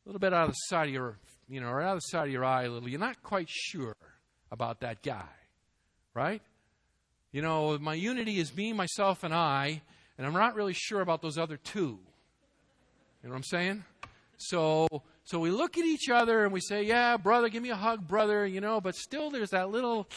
[0.05, 1.17] a little bit out of the side of your
[1.49, 2.89] you know, or out of the side of your eye a little.
[2.89, 3.95] You're not quite sure
[4.51, 5.29] about that guy,
[6.15, 6.41] right?
[7.31, 9.83] You know, my unity is me, myself, and I,
[10.17, 11.99] and I'm not really sure about those other two.
[13.23, 13.85] You know what I'm saying?
[14.39, 14.89] So,
[15.25, 18.09] so we look at each other and we say, Yeah, brother, give me a hug,
[18.09, 20.09] brother, you know, but still there's that little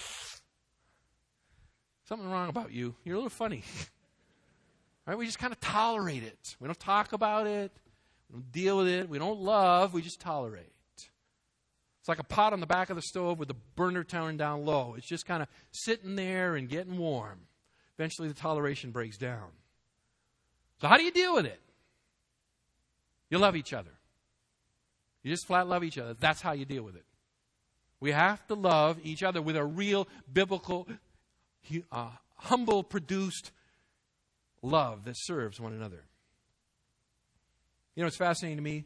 [2.07, 2.95] something wrong about you.
[3.03, 3.63] You're a little funny.
[5.05, 5.17] right?
[5.17, 6.55] We just kind of tolerate it.
[6.59, 7.71] We don't talk about it,
[8.29, 10.71] we don't deal with it, we don't love, we just tolerate.
[12.05, 14.63] It's like a pot on the back of the stove with the burner turned down
[14.63, 14.93] low.
[14.95, 17.39] It's just kind of sitting there and getting warm.
[17.97, 19.47] Eventually, the toleration breaks down.
[20.79, 21.59] So, how do you deal with it?
[23.31, 23.89] You love each other.
[25.23, 26.13] You just flat love each other.
[26.13, 27.05] That's how you deal with it.
[27.99, 30.87] We have to love each other with a real biblical,
[31.91, 33.49] uh, humble produced
[34.61, 36.03] love that serves one another.
[37.95, 38.83] You know, it's fascinating to me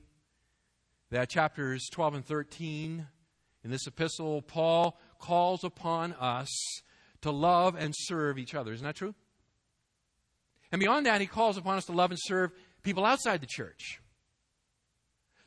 [1.10, 3.08] that chapters 12 and 13
[3.64, 6.50] in this epistle, Paul calls upon us
[7.22, 8.72] to love and serve each other.
[8.72, 9.16] Isn't that true?
[10.72, 12.52] And beyond that, he calls upon us to love and serve
[12.84, 14.00] people outside the church.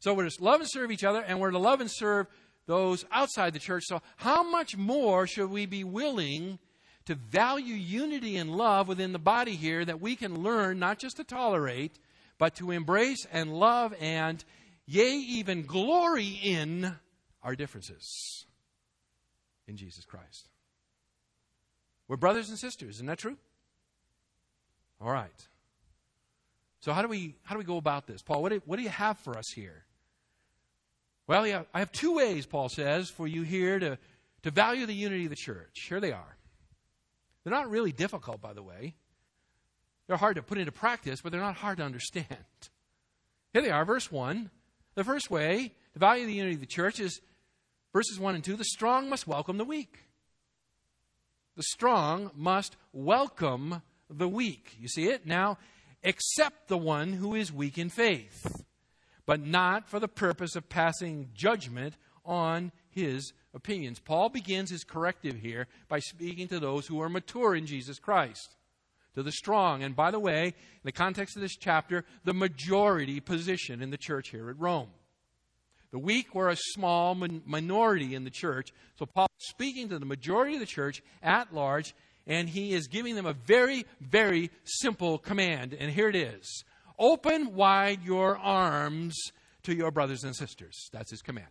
[0.01, 2.27] So we're to love and serve each other, and we're to love and serve
[2.67, 3.85] those outside the church.
[3.87, 6.59] So, how much more should we be willing
[7.05, 11.17] to value unity and love within the body here that we can learn not just
[11.19, 12.01] to tolerate,
[12.39, 14.45] but to embrace and love and
[14.87, 16.97] yea, even glory in
[17.43, 18.47] our differences
[19.67, 20.49] in Jesus Christ.
[22.09, 23.37] We're brothers and sisters, isn't that true?
[25.01, 25.31] All right.
[26.81, 28.43] So how do we how do we go about this, Paul?
[28.43, 29.85] What do, what do you have for us here?
[31.27, 33.99] Well, yeah, I have two ways, Paul says, for you here to,
[34.43, 35.87] to value the unity of the church.
[35.89, 36.37] Here they are.
[37.43, 38.97] They're not really difficult, by the way.
[40.13, 42.27] They're hard to put into practice, but they're not hard to understand.
[43.55, 44.51] Here they are, verse 1.
[44.95, 47.23] The first way to value of the unity of the church is
[47.95, 50.01] verses 1 and 2 the strong must welcome the weak.
[51.57, 54.77] The strong must welcome the weak.
[54.79, 55.25] You see it?
[55.25, 55.57] Now,
[56.05, 58.67] accept the one who is weak in faith,
[59.25, 63.99] but not for the purpose of passing judgment on his opinions.
[63.99, 68.57] Paul begins his corrective here by speaking to those who are mature in Jesus Christ
[69.15, 69.83] to the strong.
[69.83, 73.97] And by the way, in the context of this chapter, the majority position in the
[73.97, 74.89] church here at Rome.
[75.91, 78.73] The weak were a small minority in the church.
[78.99, 81.95] So Paul is speaking to the majority of the church at large,
[82.27, 85.77] and he is giving them a very, very simple command.
[85.79, 86.65] And here it is
[86.99, 89.19] Open wide your arms
[89.65, 90.89] to your brothers and sisters.
[90.93, 91.49] That's his command.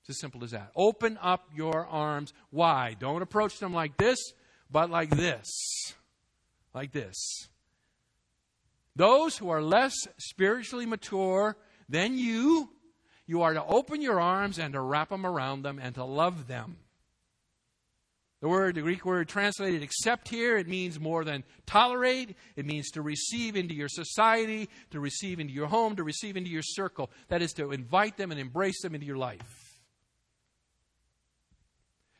[0.00, 0.70] It's as simple as that.
[0.76, 2.98] Open up your arms wide.
[3.00, 4.18] Don't approach them like this,
[4.70, 5.94] but like this
[6.76, 7.48] like this
[8.94, 11.56] Those who are less spiritually mature
[11.88, 12.68] than you,
[13.26, 16.46] you are to open your arms and to wrap them around them and to love
[16.46, 16.76] them.
[18.42, 22.36] The word, the Greek word translated accept here, it means more than tolerate.
[22.54, 26.50] It means to receive into your society, to receive into your home, to receive into
[26.50, 27.10] your circle.
[27.28, 29.80] That is to invite them and embrace them into your life.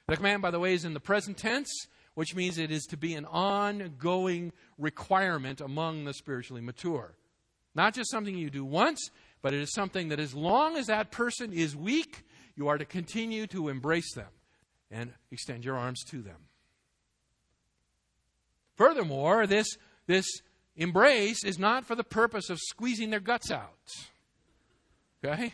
[0.08, 1.86] The command, by the way, is in the present tense
[2.16, 7.14] which means it is to be an ongoing requirement among the spiritually mature.
[7.74, 9.10] Not just something you do once,
[9.42, 12.24] but it is something that as long as that person is weak,
[12.56, 14.30] you are to continue to embrace them
[14.90, 16.48] and extend your arms to them.
[18.76, 19.66] Furthermore, this,
[20.06, 20.26] this
[20.74, 23.90] embrace is not for the purpose of squeezing their guts out.
[25.22, 25.52] Okay?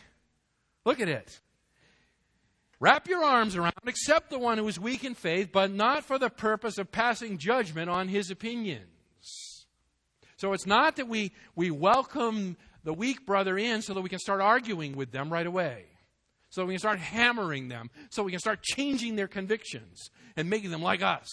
[0.85, 1.41] Look at it.
[2.79, 6.19] Wrap your arms around, accept the one who is weak in faith, but not for
[6.19, 8.87] the purpose of passing judgment on his opinions.
[10.37, 14.19] So it's not that we, we welcome the weak brother in so that we can
[14.19, 15.85] start arguing with them right away.
[16.49, 17.89] So we can start hammering them.
[18.09, 21.29] So we can start changing their convictions and making them like us.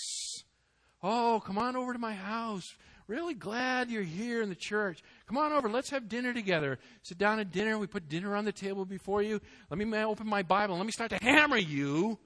[1.03, 2.77] Oh, come on over to my house.
[3.11, 5.03] Really glad you're here in the church.
[5.27, 5.69] Come on over.
[5.69, 6.79] Let's have dinner together.
[7.03, 7.77] Sit down at dinner.
[7.77, 9.41] We put dinner on the table before you.
[9.69, 10.77] Let me open my Bible.
[10.77, 12.21] Let me start to hammer you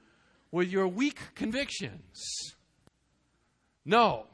[0.50, 2.52] with your weak convictions.
[3.86, 4.26] No,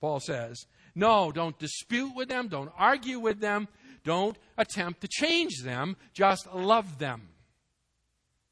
[0.00, 0.66] Paul says.
[0.94, 2.46] No, don't dispute with them.
[2.46, 3.66] Don't argue with them.
[4.04, 5.96] Don't attempt to change them.
[6.14, 7.22] Just love them.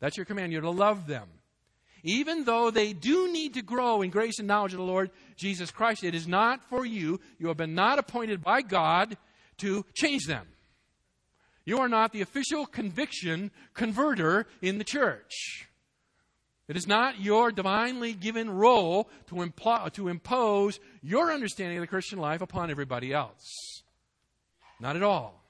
[0.00, 0.50] That's your command.
[0.50, 1.28] You're to love them
[2.02, 5.70] even though they do need to grow in grace and knowledge of the Lord Jesus
[5.70, 7.20] Christ, it is not for you.
[7.38, 9.16] You have been not appointed by God
[9.58, 10.46] to change them.
[11.64, 15.68] You are not the official conviction converter in the church.
[16.68, 21.88] It is not your divinely given role to, impl- to impose your understanding of the
[21.88, 23.82] Christian life upon everybody else.
[24.78, 25.42] Not at all.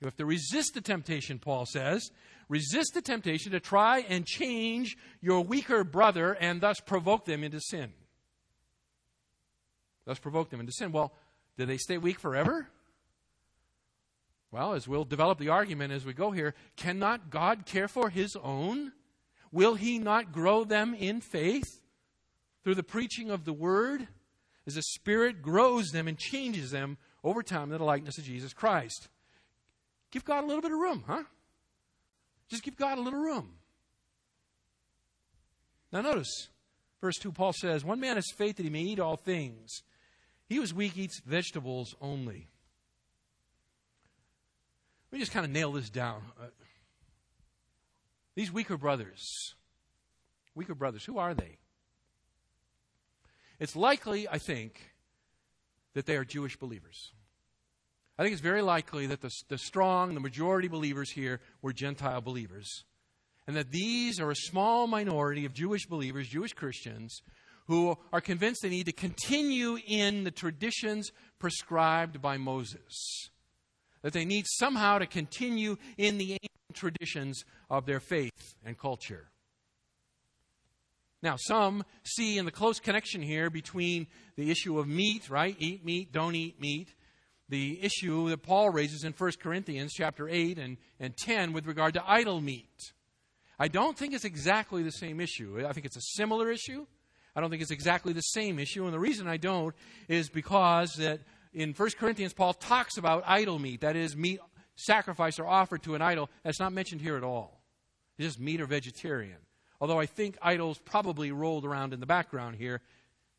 [0.00, 2.10] You have to resist the temptation, Paul says,
[2.48, 7.60] Resist the temptation to try and change your weaker brother and thus provoke them into
[7.60, 7.92] sin.
[10.06, 10.92] Thus provoke them into sin.
[10.92, 11.12] Well,
[11.58, 12.68] Do they stay weak forever?
[14.50, 18.34] Well, as we'll develop the argument as we go here, cannot God care for his
[18.36, 18.92] own?
[19.52, 21.82] Will he not grow them in faith
[22.64, 24.08] through the preaching of the word
[24.66, 28.54] as the Spirit grows them and changes them over time to the likeness of Jesus
[28.54, 29.08] Christ?
[30.10, 31.24] Give God a little bit of room, huh?
[32.48, 33.54] Just give God a little room.
[35.92, 36.48] Now, notice
[37.00, 39.82] verse 2, Paul says, One man has faith that he may eat all things.
[40.48, 42.48] He who is weak eats vegetables only.
[45.10, 46.22] Let me just kind of nail this down.
[46.40, 46.46] Uh,
[48.34, 49.54] these weaker brothers,
[50.54, 51.58] weaker brothers, who are they?
[53.58, 54.94] It's likely, I think,
[55.94, 57.12] that they are Jewish believers.
[58.18, 62.20] I think it's very likely that the, the strong, the majority believers here were Gentile
[62.20, 62.84] believers.
[63.46, 67.22] And that these are a small minority of Jewish believers, Jewish Christians,
[67.66, 73.30] who are convinced they need to continue in the traditions prescribed by Moses
[74.02, 79.28] that they need somehow to continue in the ancient traditions of their faith and culture.
[81.22, 84.06] Now, some see in the close connection here between
[84.36, 85.56] the issue of meat, right?
[85.58, 86.94] Eat meat, don't eat meat.
[87.48, 91.94] The issue that Paul raises in 1 Corinthians chapter 8 and, and 10 with regard
[91.94, 92.92] to idol meat.
[93.58, 95.64] I don't think it's exactly the same issue.
[95.66, 96.86] I think it's a similar issue.
[97.34, 98.84] I don't think it's exactly the same issue.
[98.84, 99.74] And the reason I don't
[100.08, 101.20] is because that
[101.52, 104.40] in 1 Corinthians, Paul talks about idol meat, that is, meat
[104.76, 106.30] sacrificed or offered to an idol.
[106.44, 107.62] That's not mentioned here at all.
[108.18, 109.38] It's just meat or vegetarian.
[109.80, 112.80] Although I think idols probably rolled around in the background here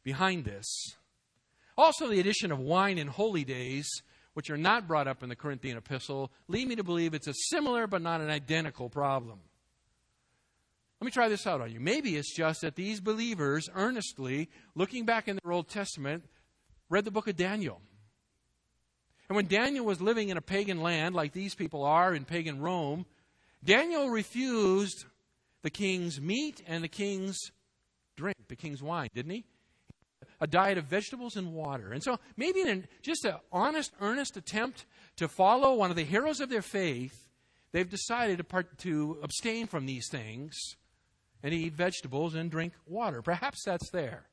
[0.03, 0.95] behind this.
[1.79, 3.89] Also, the addition of wine in holy days,
[4.33, 7.33] which are not brought up in the Corinthian epistle, lead me to believe it's a
[7.33, 9.39] similar but not an identical problem.
[10.99, 11.79] Let me try this out on you.
[11.79, 16.25] Maybe it's just that these believers earnestly, looking back in their Old Testament,
[16.89, 17.79] read the book of Daniel.
[19.29, 22.59] And when Daniel was living in a pagan land, like these people are in pagan
[22.59, 23.05] Rome,
[23.63, 25.05] Daniel refused
[25.61, 27.39] the king's meat and the king's
[28.17, 29.45] drink, the king's wine, didn't he?
[30.41, 31.91] A diet of vegetables and water.
[31.91, 34.85] And so maybe in just an honest, earnest attempt
[35.17, 37.27] to follow one of the heroes of their faith,
[37.71, 40.57] they've decided to, part, to abstain from these things
[41.43, 43.21] and eat vegetables and drink water.
[43.21, 44.27] Perhaps that's there.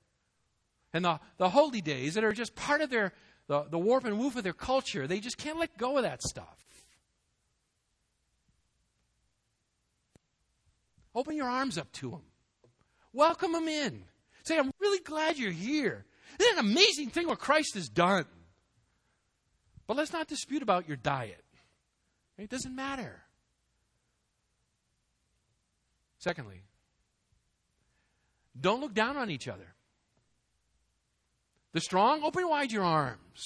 [0.93, 3.13] And the, the holy days that are just part of their
[3.49, 5.07] the, the warp and woof of their culture.
[5.07, 6.59] They just can't let go of that stuff.
[11.15, 12.23] Open your arms up to them.
[13.13, 14.05] Welcome them in.
[14.47, 16.05] Say, I'm really glad you're here.
[16.39, 18.27] Isn't an amazing thing what Christ has done?
[19.89, 21.45] But let's not dispute about your diet.
[22.39, 23.23] It doesn't matter.
[26.19, 26.63] Secondly,
[28.59, 29.75] don't look down on each other.
[31.73, 33.45] The strong, open wide your arms.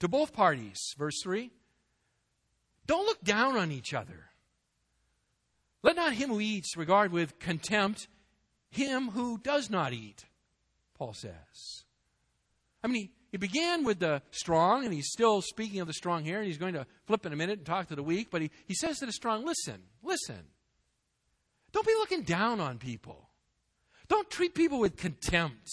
[0.00, 1.50] To both parties, verse 3.
[2.86, 4.30] Don't look down on each other.
[5.82, 8.08] Let not him who eats regard with contempt
[8.70, 10.24] him who does not eat,
[10.94, 11.84] Paul says.
[12.82, 16.24] I mean, he, he began with the strong, and he's still speaking of the strong
[16.24, 18.42] here, and he's going to flip in a minute and talk to the weak, but
[18.42, 20.44] he, he says to the strong, listen, listen.
[21.72, 23.28] Don't be looking down on people.
[24.08, 25.68] Don't treat people with contempt.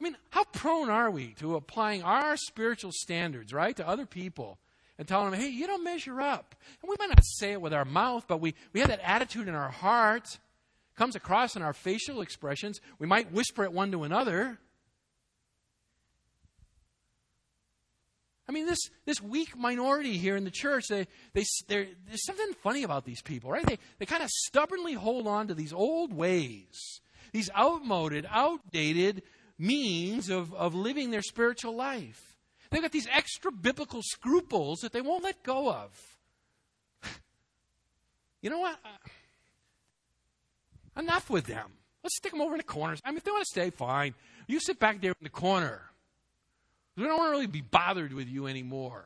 [0.00, 4.58] I mean, how prone are we to applying our spiritual standards, right, to other people
[4.98, 6.56] and telling them, hey, you don't measure up?
[6.82, 9.46] And we might not say it with our mouth, but we, we have that attitude
[9.46, 10.38] in our heart.
[10.96, 12.80] Comes across in our facial expressions.
[12.98, 14.58] We might whisper it one to another.
[18.48, 22.82] I mean, this, this weak minority here in the church, they, they, there's something funny
[22.82, 23.64] about these people, right?
[23.64, 27.00] They, they kind of stubbornly hold on to these old ways,
[27.32, 29.22] these outmoded, outdated
[29.58, 32.36] means of, of living their spiritual life.
[32.70, 35.90] They've got these extra biblical scruples that they won't let go of.
[38.42, 38.78] you know what?
[40.96, 41.72] Enough with them.
[42.02, 43.00] Let's stick them over in the corners.
[43.04, 44.14] I mean, if they want to stay, fine.
[44.46, 45.82] You sit back there in the corner.
[46.96, 49.04] We don't want to really be bothered with you anymore.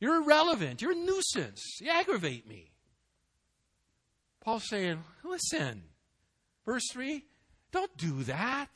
[0.00, 0.82] You're irrelevant.
[0.82, 1.62] You're a nuisance.
[1.80, 2.70] You aggravate me.
[4.40, 5.82] Paul's saying, listen,
[6.64, 7.24] verse 3
[7.70, 8.70] don't do that.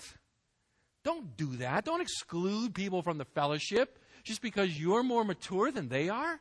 [1.03, 1.85] Don't do that.
[1.85, 6.39] Don't exclude people from the fellowship just because you're more mature than they are.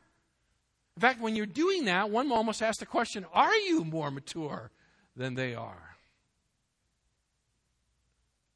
[0.96, 4.70] In fact, when you're doing that, one almost asks the question Are you more mature
[5.16, 5.92] than they are?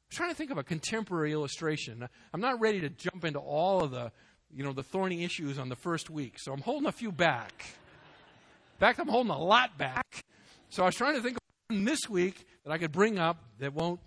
[0.09, 2.07] I'm trying to think of a contemporary illustration.
[2.33, 4.11] I'm not ready to jump into all of the,
[4.51, 7.53] you know, the thorny issues on the first week, so I'm holding a few back.
[7.61, 10.23] In fact, I'm holding a lot back.
[10.69, 13.37] So I was trying to think of one this week that I could bring up
[13.59, 13.99] that won't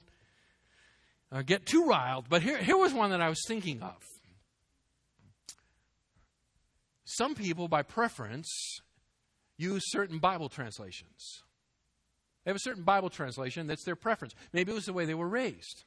[1.32, 3.96] uh, get too riled, but here, here was one that I was thinking of.
[7.04, 8.80] Some people, by preference,
[9.56, 11.42] use certain Bible translations.
[12.50, 14.34] They have a certain Bible translation that's their preference.
[14.52, 15.84] Maybe it was the way they were raised.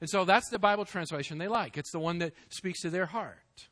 [0.00, 1.76] And so that's the Bible translation they like.
[1.76, 3.66] It's the one that speaks to their heart.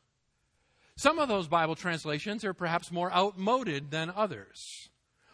[0.97, 4.89] Some of those Bible translations are perhaps more outmoded than others.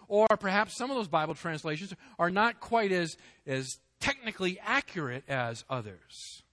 [0.08, 3.18] Or perhaps some of those Bible translations are not quite as,
[3.48, 6.44] as technically accurate as others.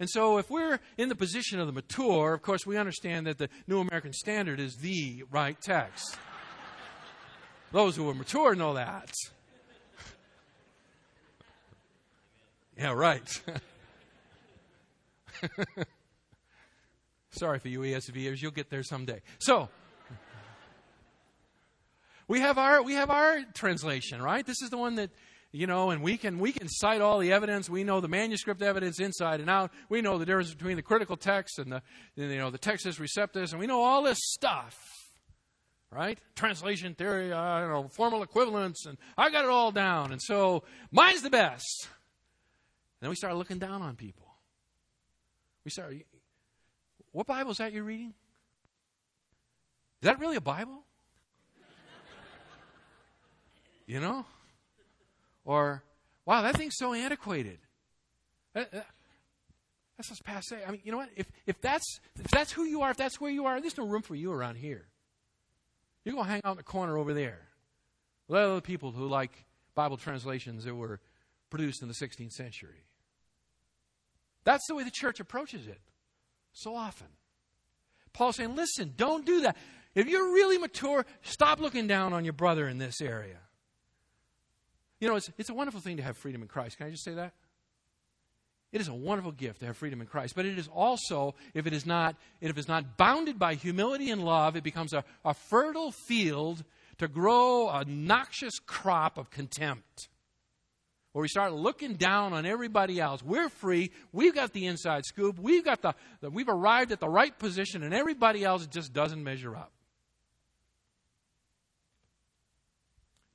[0.00, 3.38] And so, if we're in the position of the mature, of course, we understand that
[3.38, 6.18] the New American Standard is the right text.
[7.74, 9.12] Those who are mature know that.
[12.78, 13.42] yeah, right.
[17.30, 19.22] Sorry for you ESVers, you'll get there someday.
[19.40, 19.68] So,
[22.28, 24.46] we have our we have our translation, right?
[24.46, 25.10] This is the one that
[25.50, 27.68] you know, and we can we can cite all the evidence.
[27.68, 29.72] We know the manuscript evidence inside and out.
[29.88, 31.82] We know the difference between the critical text and the
[32.14, 35.03] you know the Textus Receptus, and we know all this stuff,
[35.94, 36.18] right?
[36.34, 40.12] Translation theory, uh, you know, formal equivalence, and I got it all down.
[40.12, 41.88] And so mine's the best.
[43.00, 44.26] And then we start looking down on people.
[45.64, 45.94] We start.
[47.12, 48.12] What Bible is that you're reading?
[50.02, 50.82] Is that really a Bible?
[53.86, 54.24] You know?
[55.44, 55.82] Or,
[56.24, 57.58] wow, that thing's so antiquated.
[58.54, 58.86] That, that,
[59.96, 60.56] that's just passe.
[60.66, 61.10] I mean, you know what?
[61.16, 63.86] If, if, that's, if that's who you are, if that's where you are, there's no
[63.86, 64.86] room for you around here.
[66.04, 67.40] You go hang out in the corner over there.
[68.28, 69.44] Let other people who like
[69.74, 71.00] Bible translations that were
[71.50, 72.84] produced in the 16th century.
[74.44, 75.80] That's the way the church approaches it
[76.52, 77.08] so often.
[78.12, 79.56] Paul's saying, listen, don't do that.
[79.94, 83.38] If you're really mature, stop looking down on your brother in this area.
[85.00, 86.78] You know, it's, it's a wonderful thing to have freedom in Christ.
[86.78, 87.34] Can I just say that?
[88.74, 91.68] It is a wonderful gift to have freedom in Christ, but it is also, if
[91.68, 95.04] it is not, if it is not bounded by humility and love, it becomes a,
[95.24, 96.64] a fertile field
[96.98, 100.08] to grow a noxious crop of contempt.
[101.12, 103.22] Where we start looking down on everybody else.
[103.22, 103.92] We're free.
[104.12, 105.38] We've got the inside scoop.
[105.38, 109.22] We've got the, the we've arrived at the right position, and everybody else just doesn't
[109.22, 109.70] measure up.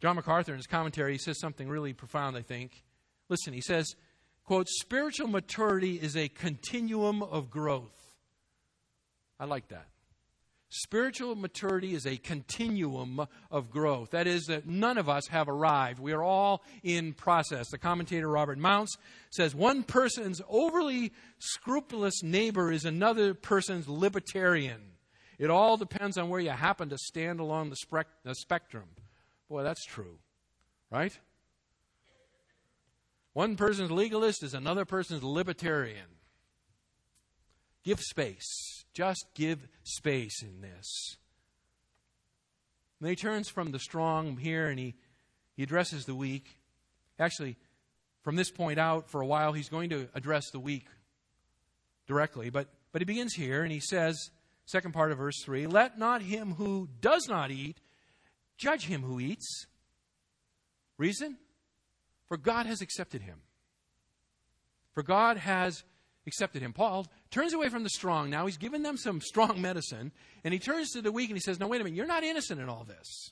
[0.02, 2.84] John MacArthur, in his commentary, he says something really profound, I think.
[3.30, 3.96] Listen, he says,
[4.50, 8.16] quote, spiritual maturity is a continuum of growth.
[9.40, 9.86] I like that.
[10.70, 14.10] Spiritual maturity is a continuum of growth.
[14.10, 16.00] That is, that none of us have arrived.
[16.00, 17.70] We are all in process.
[17.70, 18.98] The commentator Robert Mounce
[19.30, 24.82] says one person's overly scrupulous neighbor is another person's libertarian.
[25.38, 28.86] It all depends on where you happen to stand along the, the spectrum.
[29.48, 30.18] Boy, that's true,
[30.90, 31.16] right?
[33.40, 36.08] One person's legalist is another person's libertarian.
[37.86, 38.84] Give space.
[38.94, 41.16] Just give space in this.
[43.00, 44.94] And he turns from the strong here and he,
[45.56, 46.50] he addresses the weak.
[47.18, 47.56] Actually,
[48.24, 50.88] from this point out, for a while, he's going to address the weak
[52.08, 52.50] directly.
[52.50, 54.32] But, but he begins here and he says,
[54.66, 57.78] second part of verse 3 Let not him who does not eat
[58.58, 59.66] judge him who eats.
[60.98, 61.38] Reason?
[62.30, 63.40] For God has accepted him.
[64.94, 65.84] For God has
[66.26, 66.74] accepted him.
[66.74, 68.46] Paul turns away from the strong now.
[68.46, 70.12] He's given them some strong medicine,
[70.44, 72.24] and he turns to the weak and he says, No, wait a minute, you're not
[72.24, 73.32] innocent in all this.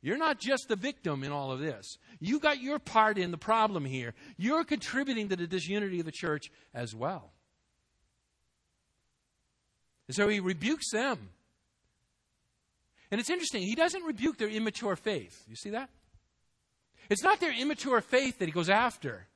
[0.00, 1.96] You're not just the victim in all of this.
[2.18, 4.14] You got your part in the problem here.
[4.36, 7.30] You're contributing to the disunity of the church as well.
[10.08, 11.28] And so he rebukes them
[13.12, 15.44] and it's interesting, he doesn't rebuke their immature faith.
[15.46, 15.90] You see that?
[17.10, 19.26] It's not their immature faith that he goes after.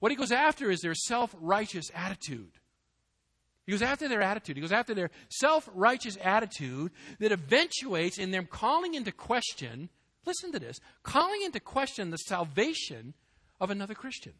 [0.00, 2.52] What he goes after is their self righteous attitude.
[3.66, 4.56] He goes after their attitude.
[4.56, 9.88] He goes after their self righteous attitude that eventuates in them calling into question,
[10.24, 13.14] listen to this, calling into question the salvation
[13.60, 14.34] of another Christian.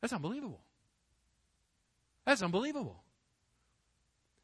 [0.00, 0.60] That's unbelievable.
[2.24, 3.02] That's unbelievable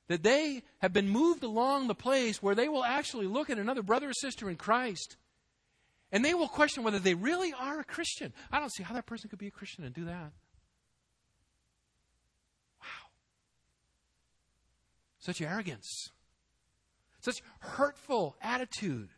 [0.09, 3.83] that they have been moved along the place where they will actually look at another
[3.83, 5.17] brother or sister in Christ
[6.13, 8.33] and they will question whether they really are a Christian.
[8.51, 10.33] I don't see how that person could be a Christian and do that.
[12.81, 13.11] Wow.
[15.19, 16.11] Such arrogance,
[17.21, 19.09] such hurtful attitude.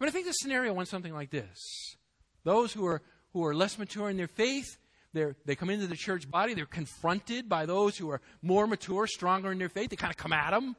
[0.00, 1.96] I mean, I think the scenario went something like this
[2.44, 4.78] those who are, who are less mature in their faith
[5.12, 6.54] they come into the church body.
[6.54, 9.90] They're confronted by those who are more mature, stronger in their faith.
[9.90, 10.76] They kind of come at them.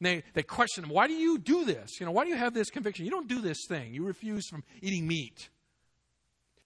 [0.00, 1.98] And they, they question him, why do you do this?
[1.98, 3.04] You know, why do you have this conviction?
[3.04, 3.92] You don't do this thing.
[3.92, 5.48] You refuse from eating meat.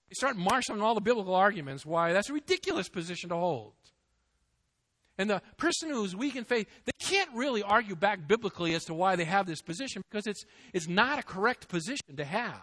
[0.08, 3.72] They start marshaling all the biblical arguments why that's a ridiculous position to hold.
[5.18, 8.94] And the person who's weak in faith, they can't really argue back biblically as to
[8.94, 12.60] why they have this position because it's, it's not a correct position to have.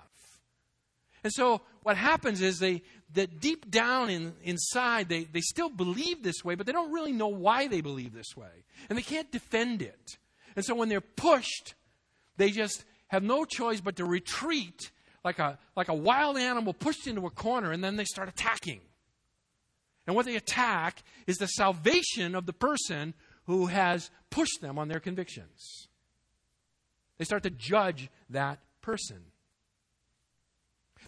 [1.24, 2.82] And so what happens is they
[3.14, 7.12] that deep down in, inside they, they still believe this way, but they don't really
[7.12, 8.64] know why they believe this way.
[8.90, 10.18] And they can't defend it.
[10.60, 11.74] And so when they're pushed,
[12.36, 14.92] they just have no choice but to retreat
[15.24, 18.82] like a like a wild animal pushed into a corner and then they start attacking.
[20.06, 23.14] And what they attack is the salvation of the person
[23.46, 25.88] who has pushed them on their convictions.
[27.18, 29.29] They start to judge that person.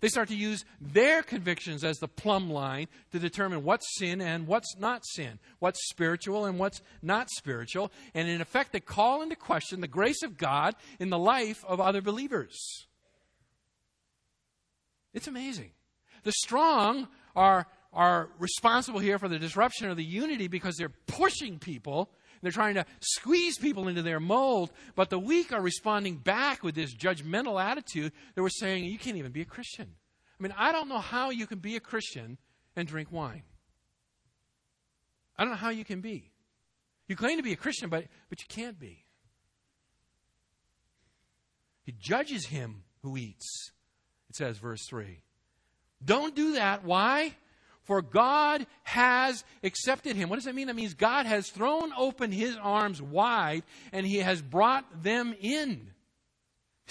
[0.02, 4.47] They start to use their convictions as the plumb line to determine what's sin and
[4.47, 7.91] what's not sin, what's spiritual and what's not spiritual.
[8.16, 11.80] And in effect, they call into question the grace of God in the life of
[11.80, 12.88] other believers.
[15.14, 15.70] It's amazing.
[16.24, 21.60] The strong are, are responsible here for the disruption of the unity because they're pushing
[21.60, 22.10] people
[22.42, 26.76] they're trying to squeeze people into their mold, but the weak are responding back with
[26.76, 29.88] this judgmental attitude that we're saying, you can't even be a Christian.
[30.39, 32.38] I mean, I don't know how you can be a Christian
[32.76, 33.44] and drink wine.
[35.38, 36.32] I don't know how you can be.
[37.08, 39.06] You claim to be a Christian, but, but you can't be.
[41.84, 43.72] He judges him who eats,
[44.30, 45.22] it says, verse 3.
[46.04, 46.84] Don't do that.
[46.84, 47.36] Why?
[47.84, 50.30] For God has accepted him.
[50.30, 50.68] What does that mean?
[50.68, 55.88] That means God has thrown open his arms wide and he has brought them in.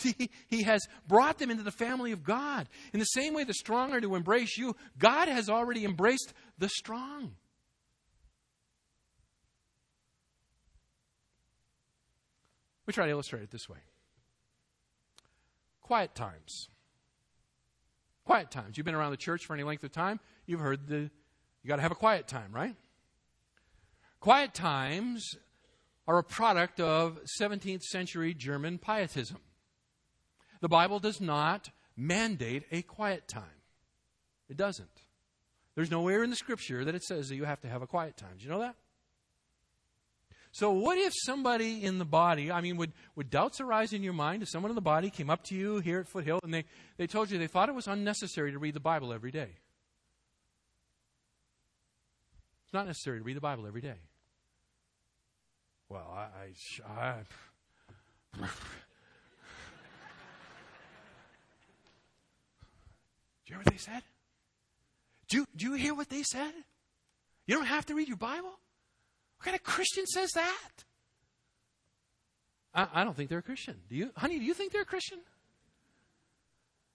[0.49, 2.69] He, has brought them into the family of God.
[2.93, 6.69] In the same way the strong are to embrace you, God has already embraced the
[6.69, 7.33] strong.
[12.87, 13.79] We try to illustrate it this way
[15.83, 16.69] quiet times.
[18.31, 18.77] Quiet times.
[18.77, 21.11] You've been around the church for any length of time you've heard the,
[21.65, 22.77] you got to have a quiet time, right?
[24.21, 25.35] Quiet times
[26.07, 29.39] are a product of 17th century German pietism.
[30.61, 33.65] The Bible does not mandate a quiet time.
[34.49, 35.03] It doesn't.
[35.75, 38.17] There's nowhere in the scripture that it says that you have to have a quiet
[38.17, 38.37] time.
[38.39, 38.77] Do you know that?
[40.53, 44.13] So, what if somebody in the body, I mean, would, would doubts arise in your
[44.13, 46.65] mind if someone in the body came up to you here at Foothill and they,
[46.97, 49.51] they told you they thought it was unnecessary to read the Bible every day?
[52.65, 53.99] It's not necessary to read the Bible every day.
[55.89, 56.27] Well, I.
[56.89, 57.17] I, I
[58.39, 58.47] do
[63.47, 64.03] you hear what they said?
[65.29, 66.53] Do do you hear what they said?
[67.47, 68.57] You don't have to read your Bible?
[69.41, 70.85] What kind of Christian says that?
[72.75, 73.77] I, I don't think they're a Christian.
[73.89, 74.39] Do you, honey?
[74.39, 75.19] Do you think they're a Christian?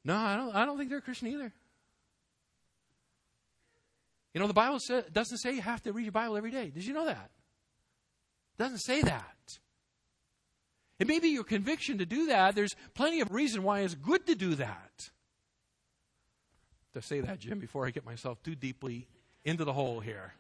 [0.04, 0.56] No, I don't.
[0.56, 1.52] I don't think they're a Christian either.
[4.36, 4.78] You know, the Bible
[5.12, 6.70] doesn't say you have to read your Bible every day.
[6.70, 7.32] Did you know that?
[8.60, 9.58] It doesn't say that.
[11.00, 12.54] It may be your conviction to do that.
[12.54, 15.10] There's plenty of reason why it's good to do that.
[16.94, 19.08] To say that, Jim, before I get myself too deeply
[19.44, 20.36] into the hole here.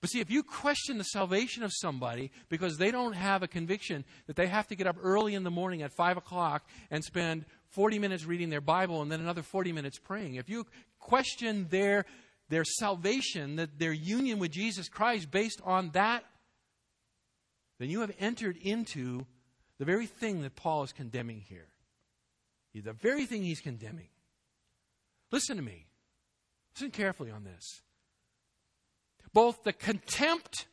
[0.00, 4.04] But see, if you question the salvation of somebody because they don't have a conviction
[4.26, 7.44] that they have to get up early in the morning at 5 o'clock and spend
[7.68, 10.36] 40 minutes reading their Bible and then another 40 minutes praying.
[10.36, 10.66] If you
[10.98, 12.06] question their,
[12.48, 16.24] their salvation, that their union with Jesus Christ based on that,
[17.78, 19.26] then you have entered into
[19.78, 21.68] the very thing that Paul is condemning here.
[22.74, 24.08] The very thing he's condemning.
[25.30, 25.86] Listen to me.
[26.74, 27.82] Listen carefully on this.
[29.32, 30.66] Both the contempt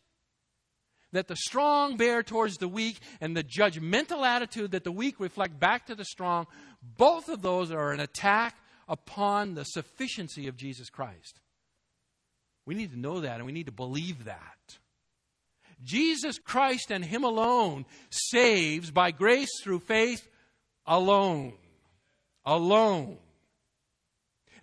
[1.12, 5.60] that the strong bear towards the weak and the judgmental attitude that the weak reflect
[5.60, 6.48] back to the strong,
[6.82, 8.56] both of those are an attack
[8.88, 11.40] upon the sufficiency of Jesus Christ.
[12.66, 14.78] We need to know that and we need to believe that.
[15.84, 20.28] Jesus Christ and Him alone saves by grace through faith
[20.86, 21.54] alone.
[22.46, 23.18] Alone.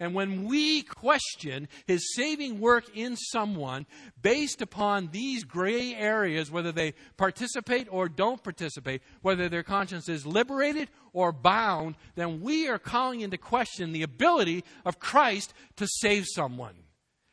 [0.00, 3.86] And when we question his saving work in someone
[4.20, 10.26] based upon these gray areas, whether they participate or don't participate, whether their conscience is
[10.26, 16.26] liberated or bound, then we are calling into question the ability of Christ to save
[16.26, 16.74] someone.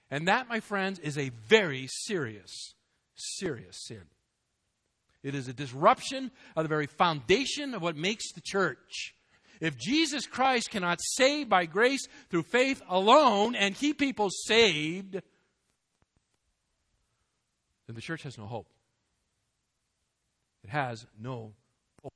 [0.10, 2.76] And that, my friends, is a very serious,
[3.16, 4.04] serious sin.
[5.24, 9.16] It is a disruption of the very foundation of what makes the church.
[9.62, 15.22] If Jesus Christ cannot save by grace through faith alone and keep people saved, then
[17.96, 18.68] the church has no hope.
[20.64, 21.54] It has no
[22.02, 22.14] hope.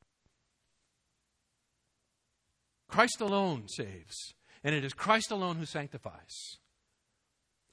[2.87, 4.33] Christ alone saves,
[4.63, 6.57] and it is Christ alone who sanctifies.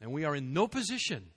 [0.03, 1.29] And we are in no position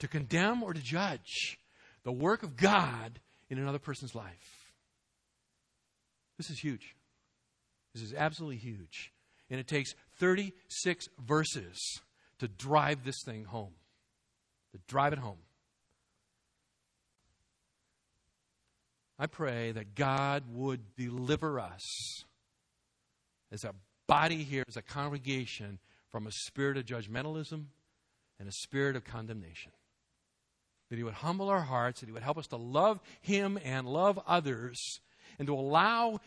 [0.00, 1.60] to condemn or to judge
[2.02, 4.72] the work of God in another person's life.
[6.36, 6.96] This is huge.
[7.94, 9.12] This is absolutely huge.
[9.50, 12.00] And it takes 36 verses
[12.38, 13.72] to drive this thing home,
[14.72, 15.38] to drive it home.
[19.18, 22.24] I pray that God would deliver us
[23.50, 23.74] as a
[24.06, 25.78] body here, as a congregation,
[26.10, 27.64] from a spirit of judgmentalism
[28.38, 29.72] and a spirit of condemnation.
[30.90, 33.86] That He would humble our hearts, that He would help us to love Him and
[33.86, 35.00] love others,
[35.38, 36.20] and to allow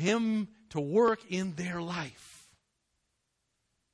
[0.00, 2.48] Him to work in their life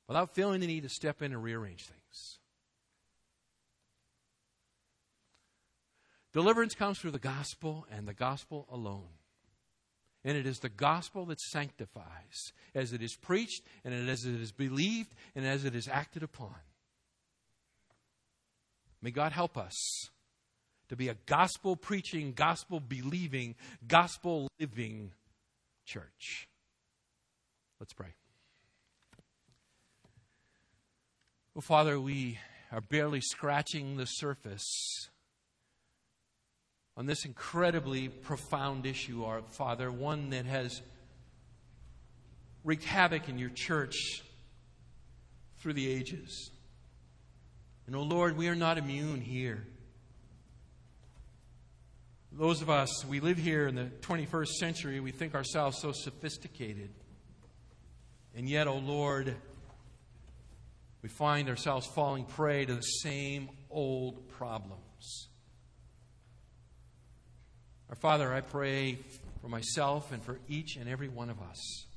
[0.07, 2.39] without feeling the need to step in and rearrange things.
[6.31, 9.09] Deliverance comes through the gospel and the gospel alone.
[10.23, 14.53] And it is the gospel that sanctifies as it is preached and as it is
[14.53, 16.55] believed and as it is acted upon.
[19.01, 19.75] May God help us
[20.87, 23.55] to be a gospel preaching, gospel believing,
[23.87, 25.11] gospel living
[25.87, 26.47] church.
[27.79, 28.13] Let's pray.
[31.55, 32.37] Well, Father, we
[32.71, 35.09] are barely scratching the surface
[36.97, 40.81] on this incredibly profound issue, our Father, one that has
[42.63, 44.23] wreaked havoc in your church
[45.59, 46.51] through the ages.
[47.85, 49.65] And, oh Lord, we are not immune here.
[52.37, 56.91] Those of us, we live here in the 21st century, we think ourselves so sophisticated.
[58.35, 59.35] And yet, oh Lord,
[61.01, 65.29] we find ourselves falling prey to the same old problems.
[67.89, 68.99] Our Father, I pray
[69.41, 71.87] for myself and for each and every one of us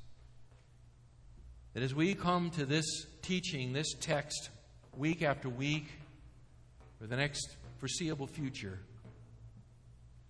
[1.75, 4.49] that as we come to this teaching, this text,
[4.97, 5.85] week after week,
[6.99, 8.79] for the next foreseeable future,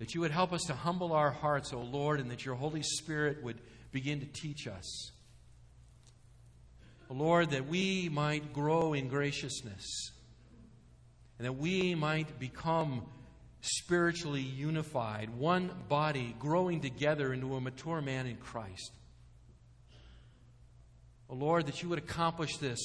[0.01, 2.55] that you would help us to humble our hearts, O oh Lord, and that your
[2.55, 3.59] Holy Spirit would
[3.91, 5.11] begin to teach us.
[7.07, 10.11] Oh Lord, that we might grow in graciousness
[11.37, 13.03] and that we might become
[13.61, 18.93] spiritually unified, one body, growing together into a mature man in Christ.
[21.29, 22.79] Oh Lord, that you would accomplish this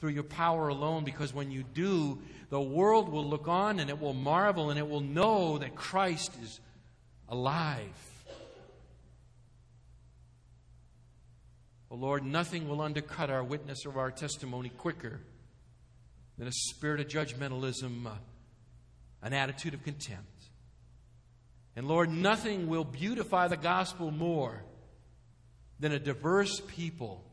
[0.00, 2.18] through your power alone, because when you do,
[2.50, 6.32] the world will look on and it will marvel and it will know that Christ
[6.42, 6.60] is
[7.28, 7.78] alive.
[11.90, 15.20] Oh Lord, nothing will undercut our witness or our testimony quicker
[16.38, 18.06] than a spirit of judgmentalism.
[18.06, 18.10] Uh,
[19.24, 20.44] an attitude of contempt.
[21.74, 24.62] And Lord, nothing will beautify the gospel more
[25.80, 27.24] than a diverse people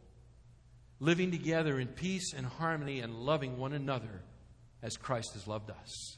[1.01, 4.21] living together in peace and harmony and loving one another
[4.83, 6.17] as Christ has loved us.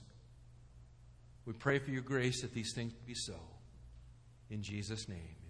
[1.45, 3.35] We pray for your grace that these things be so.
[4.49, 5.42] In Jesus' name.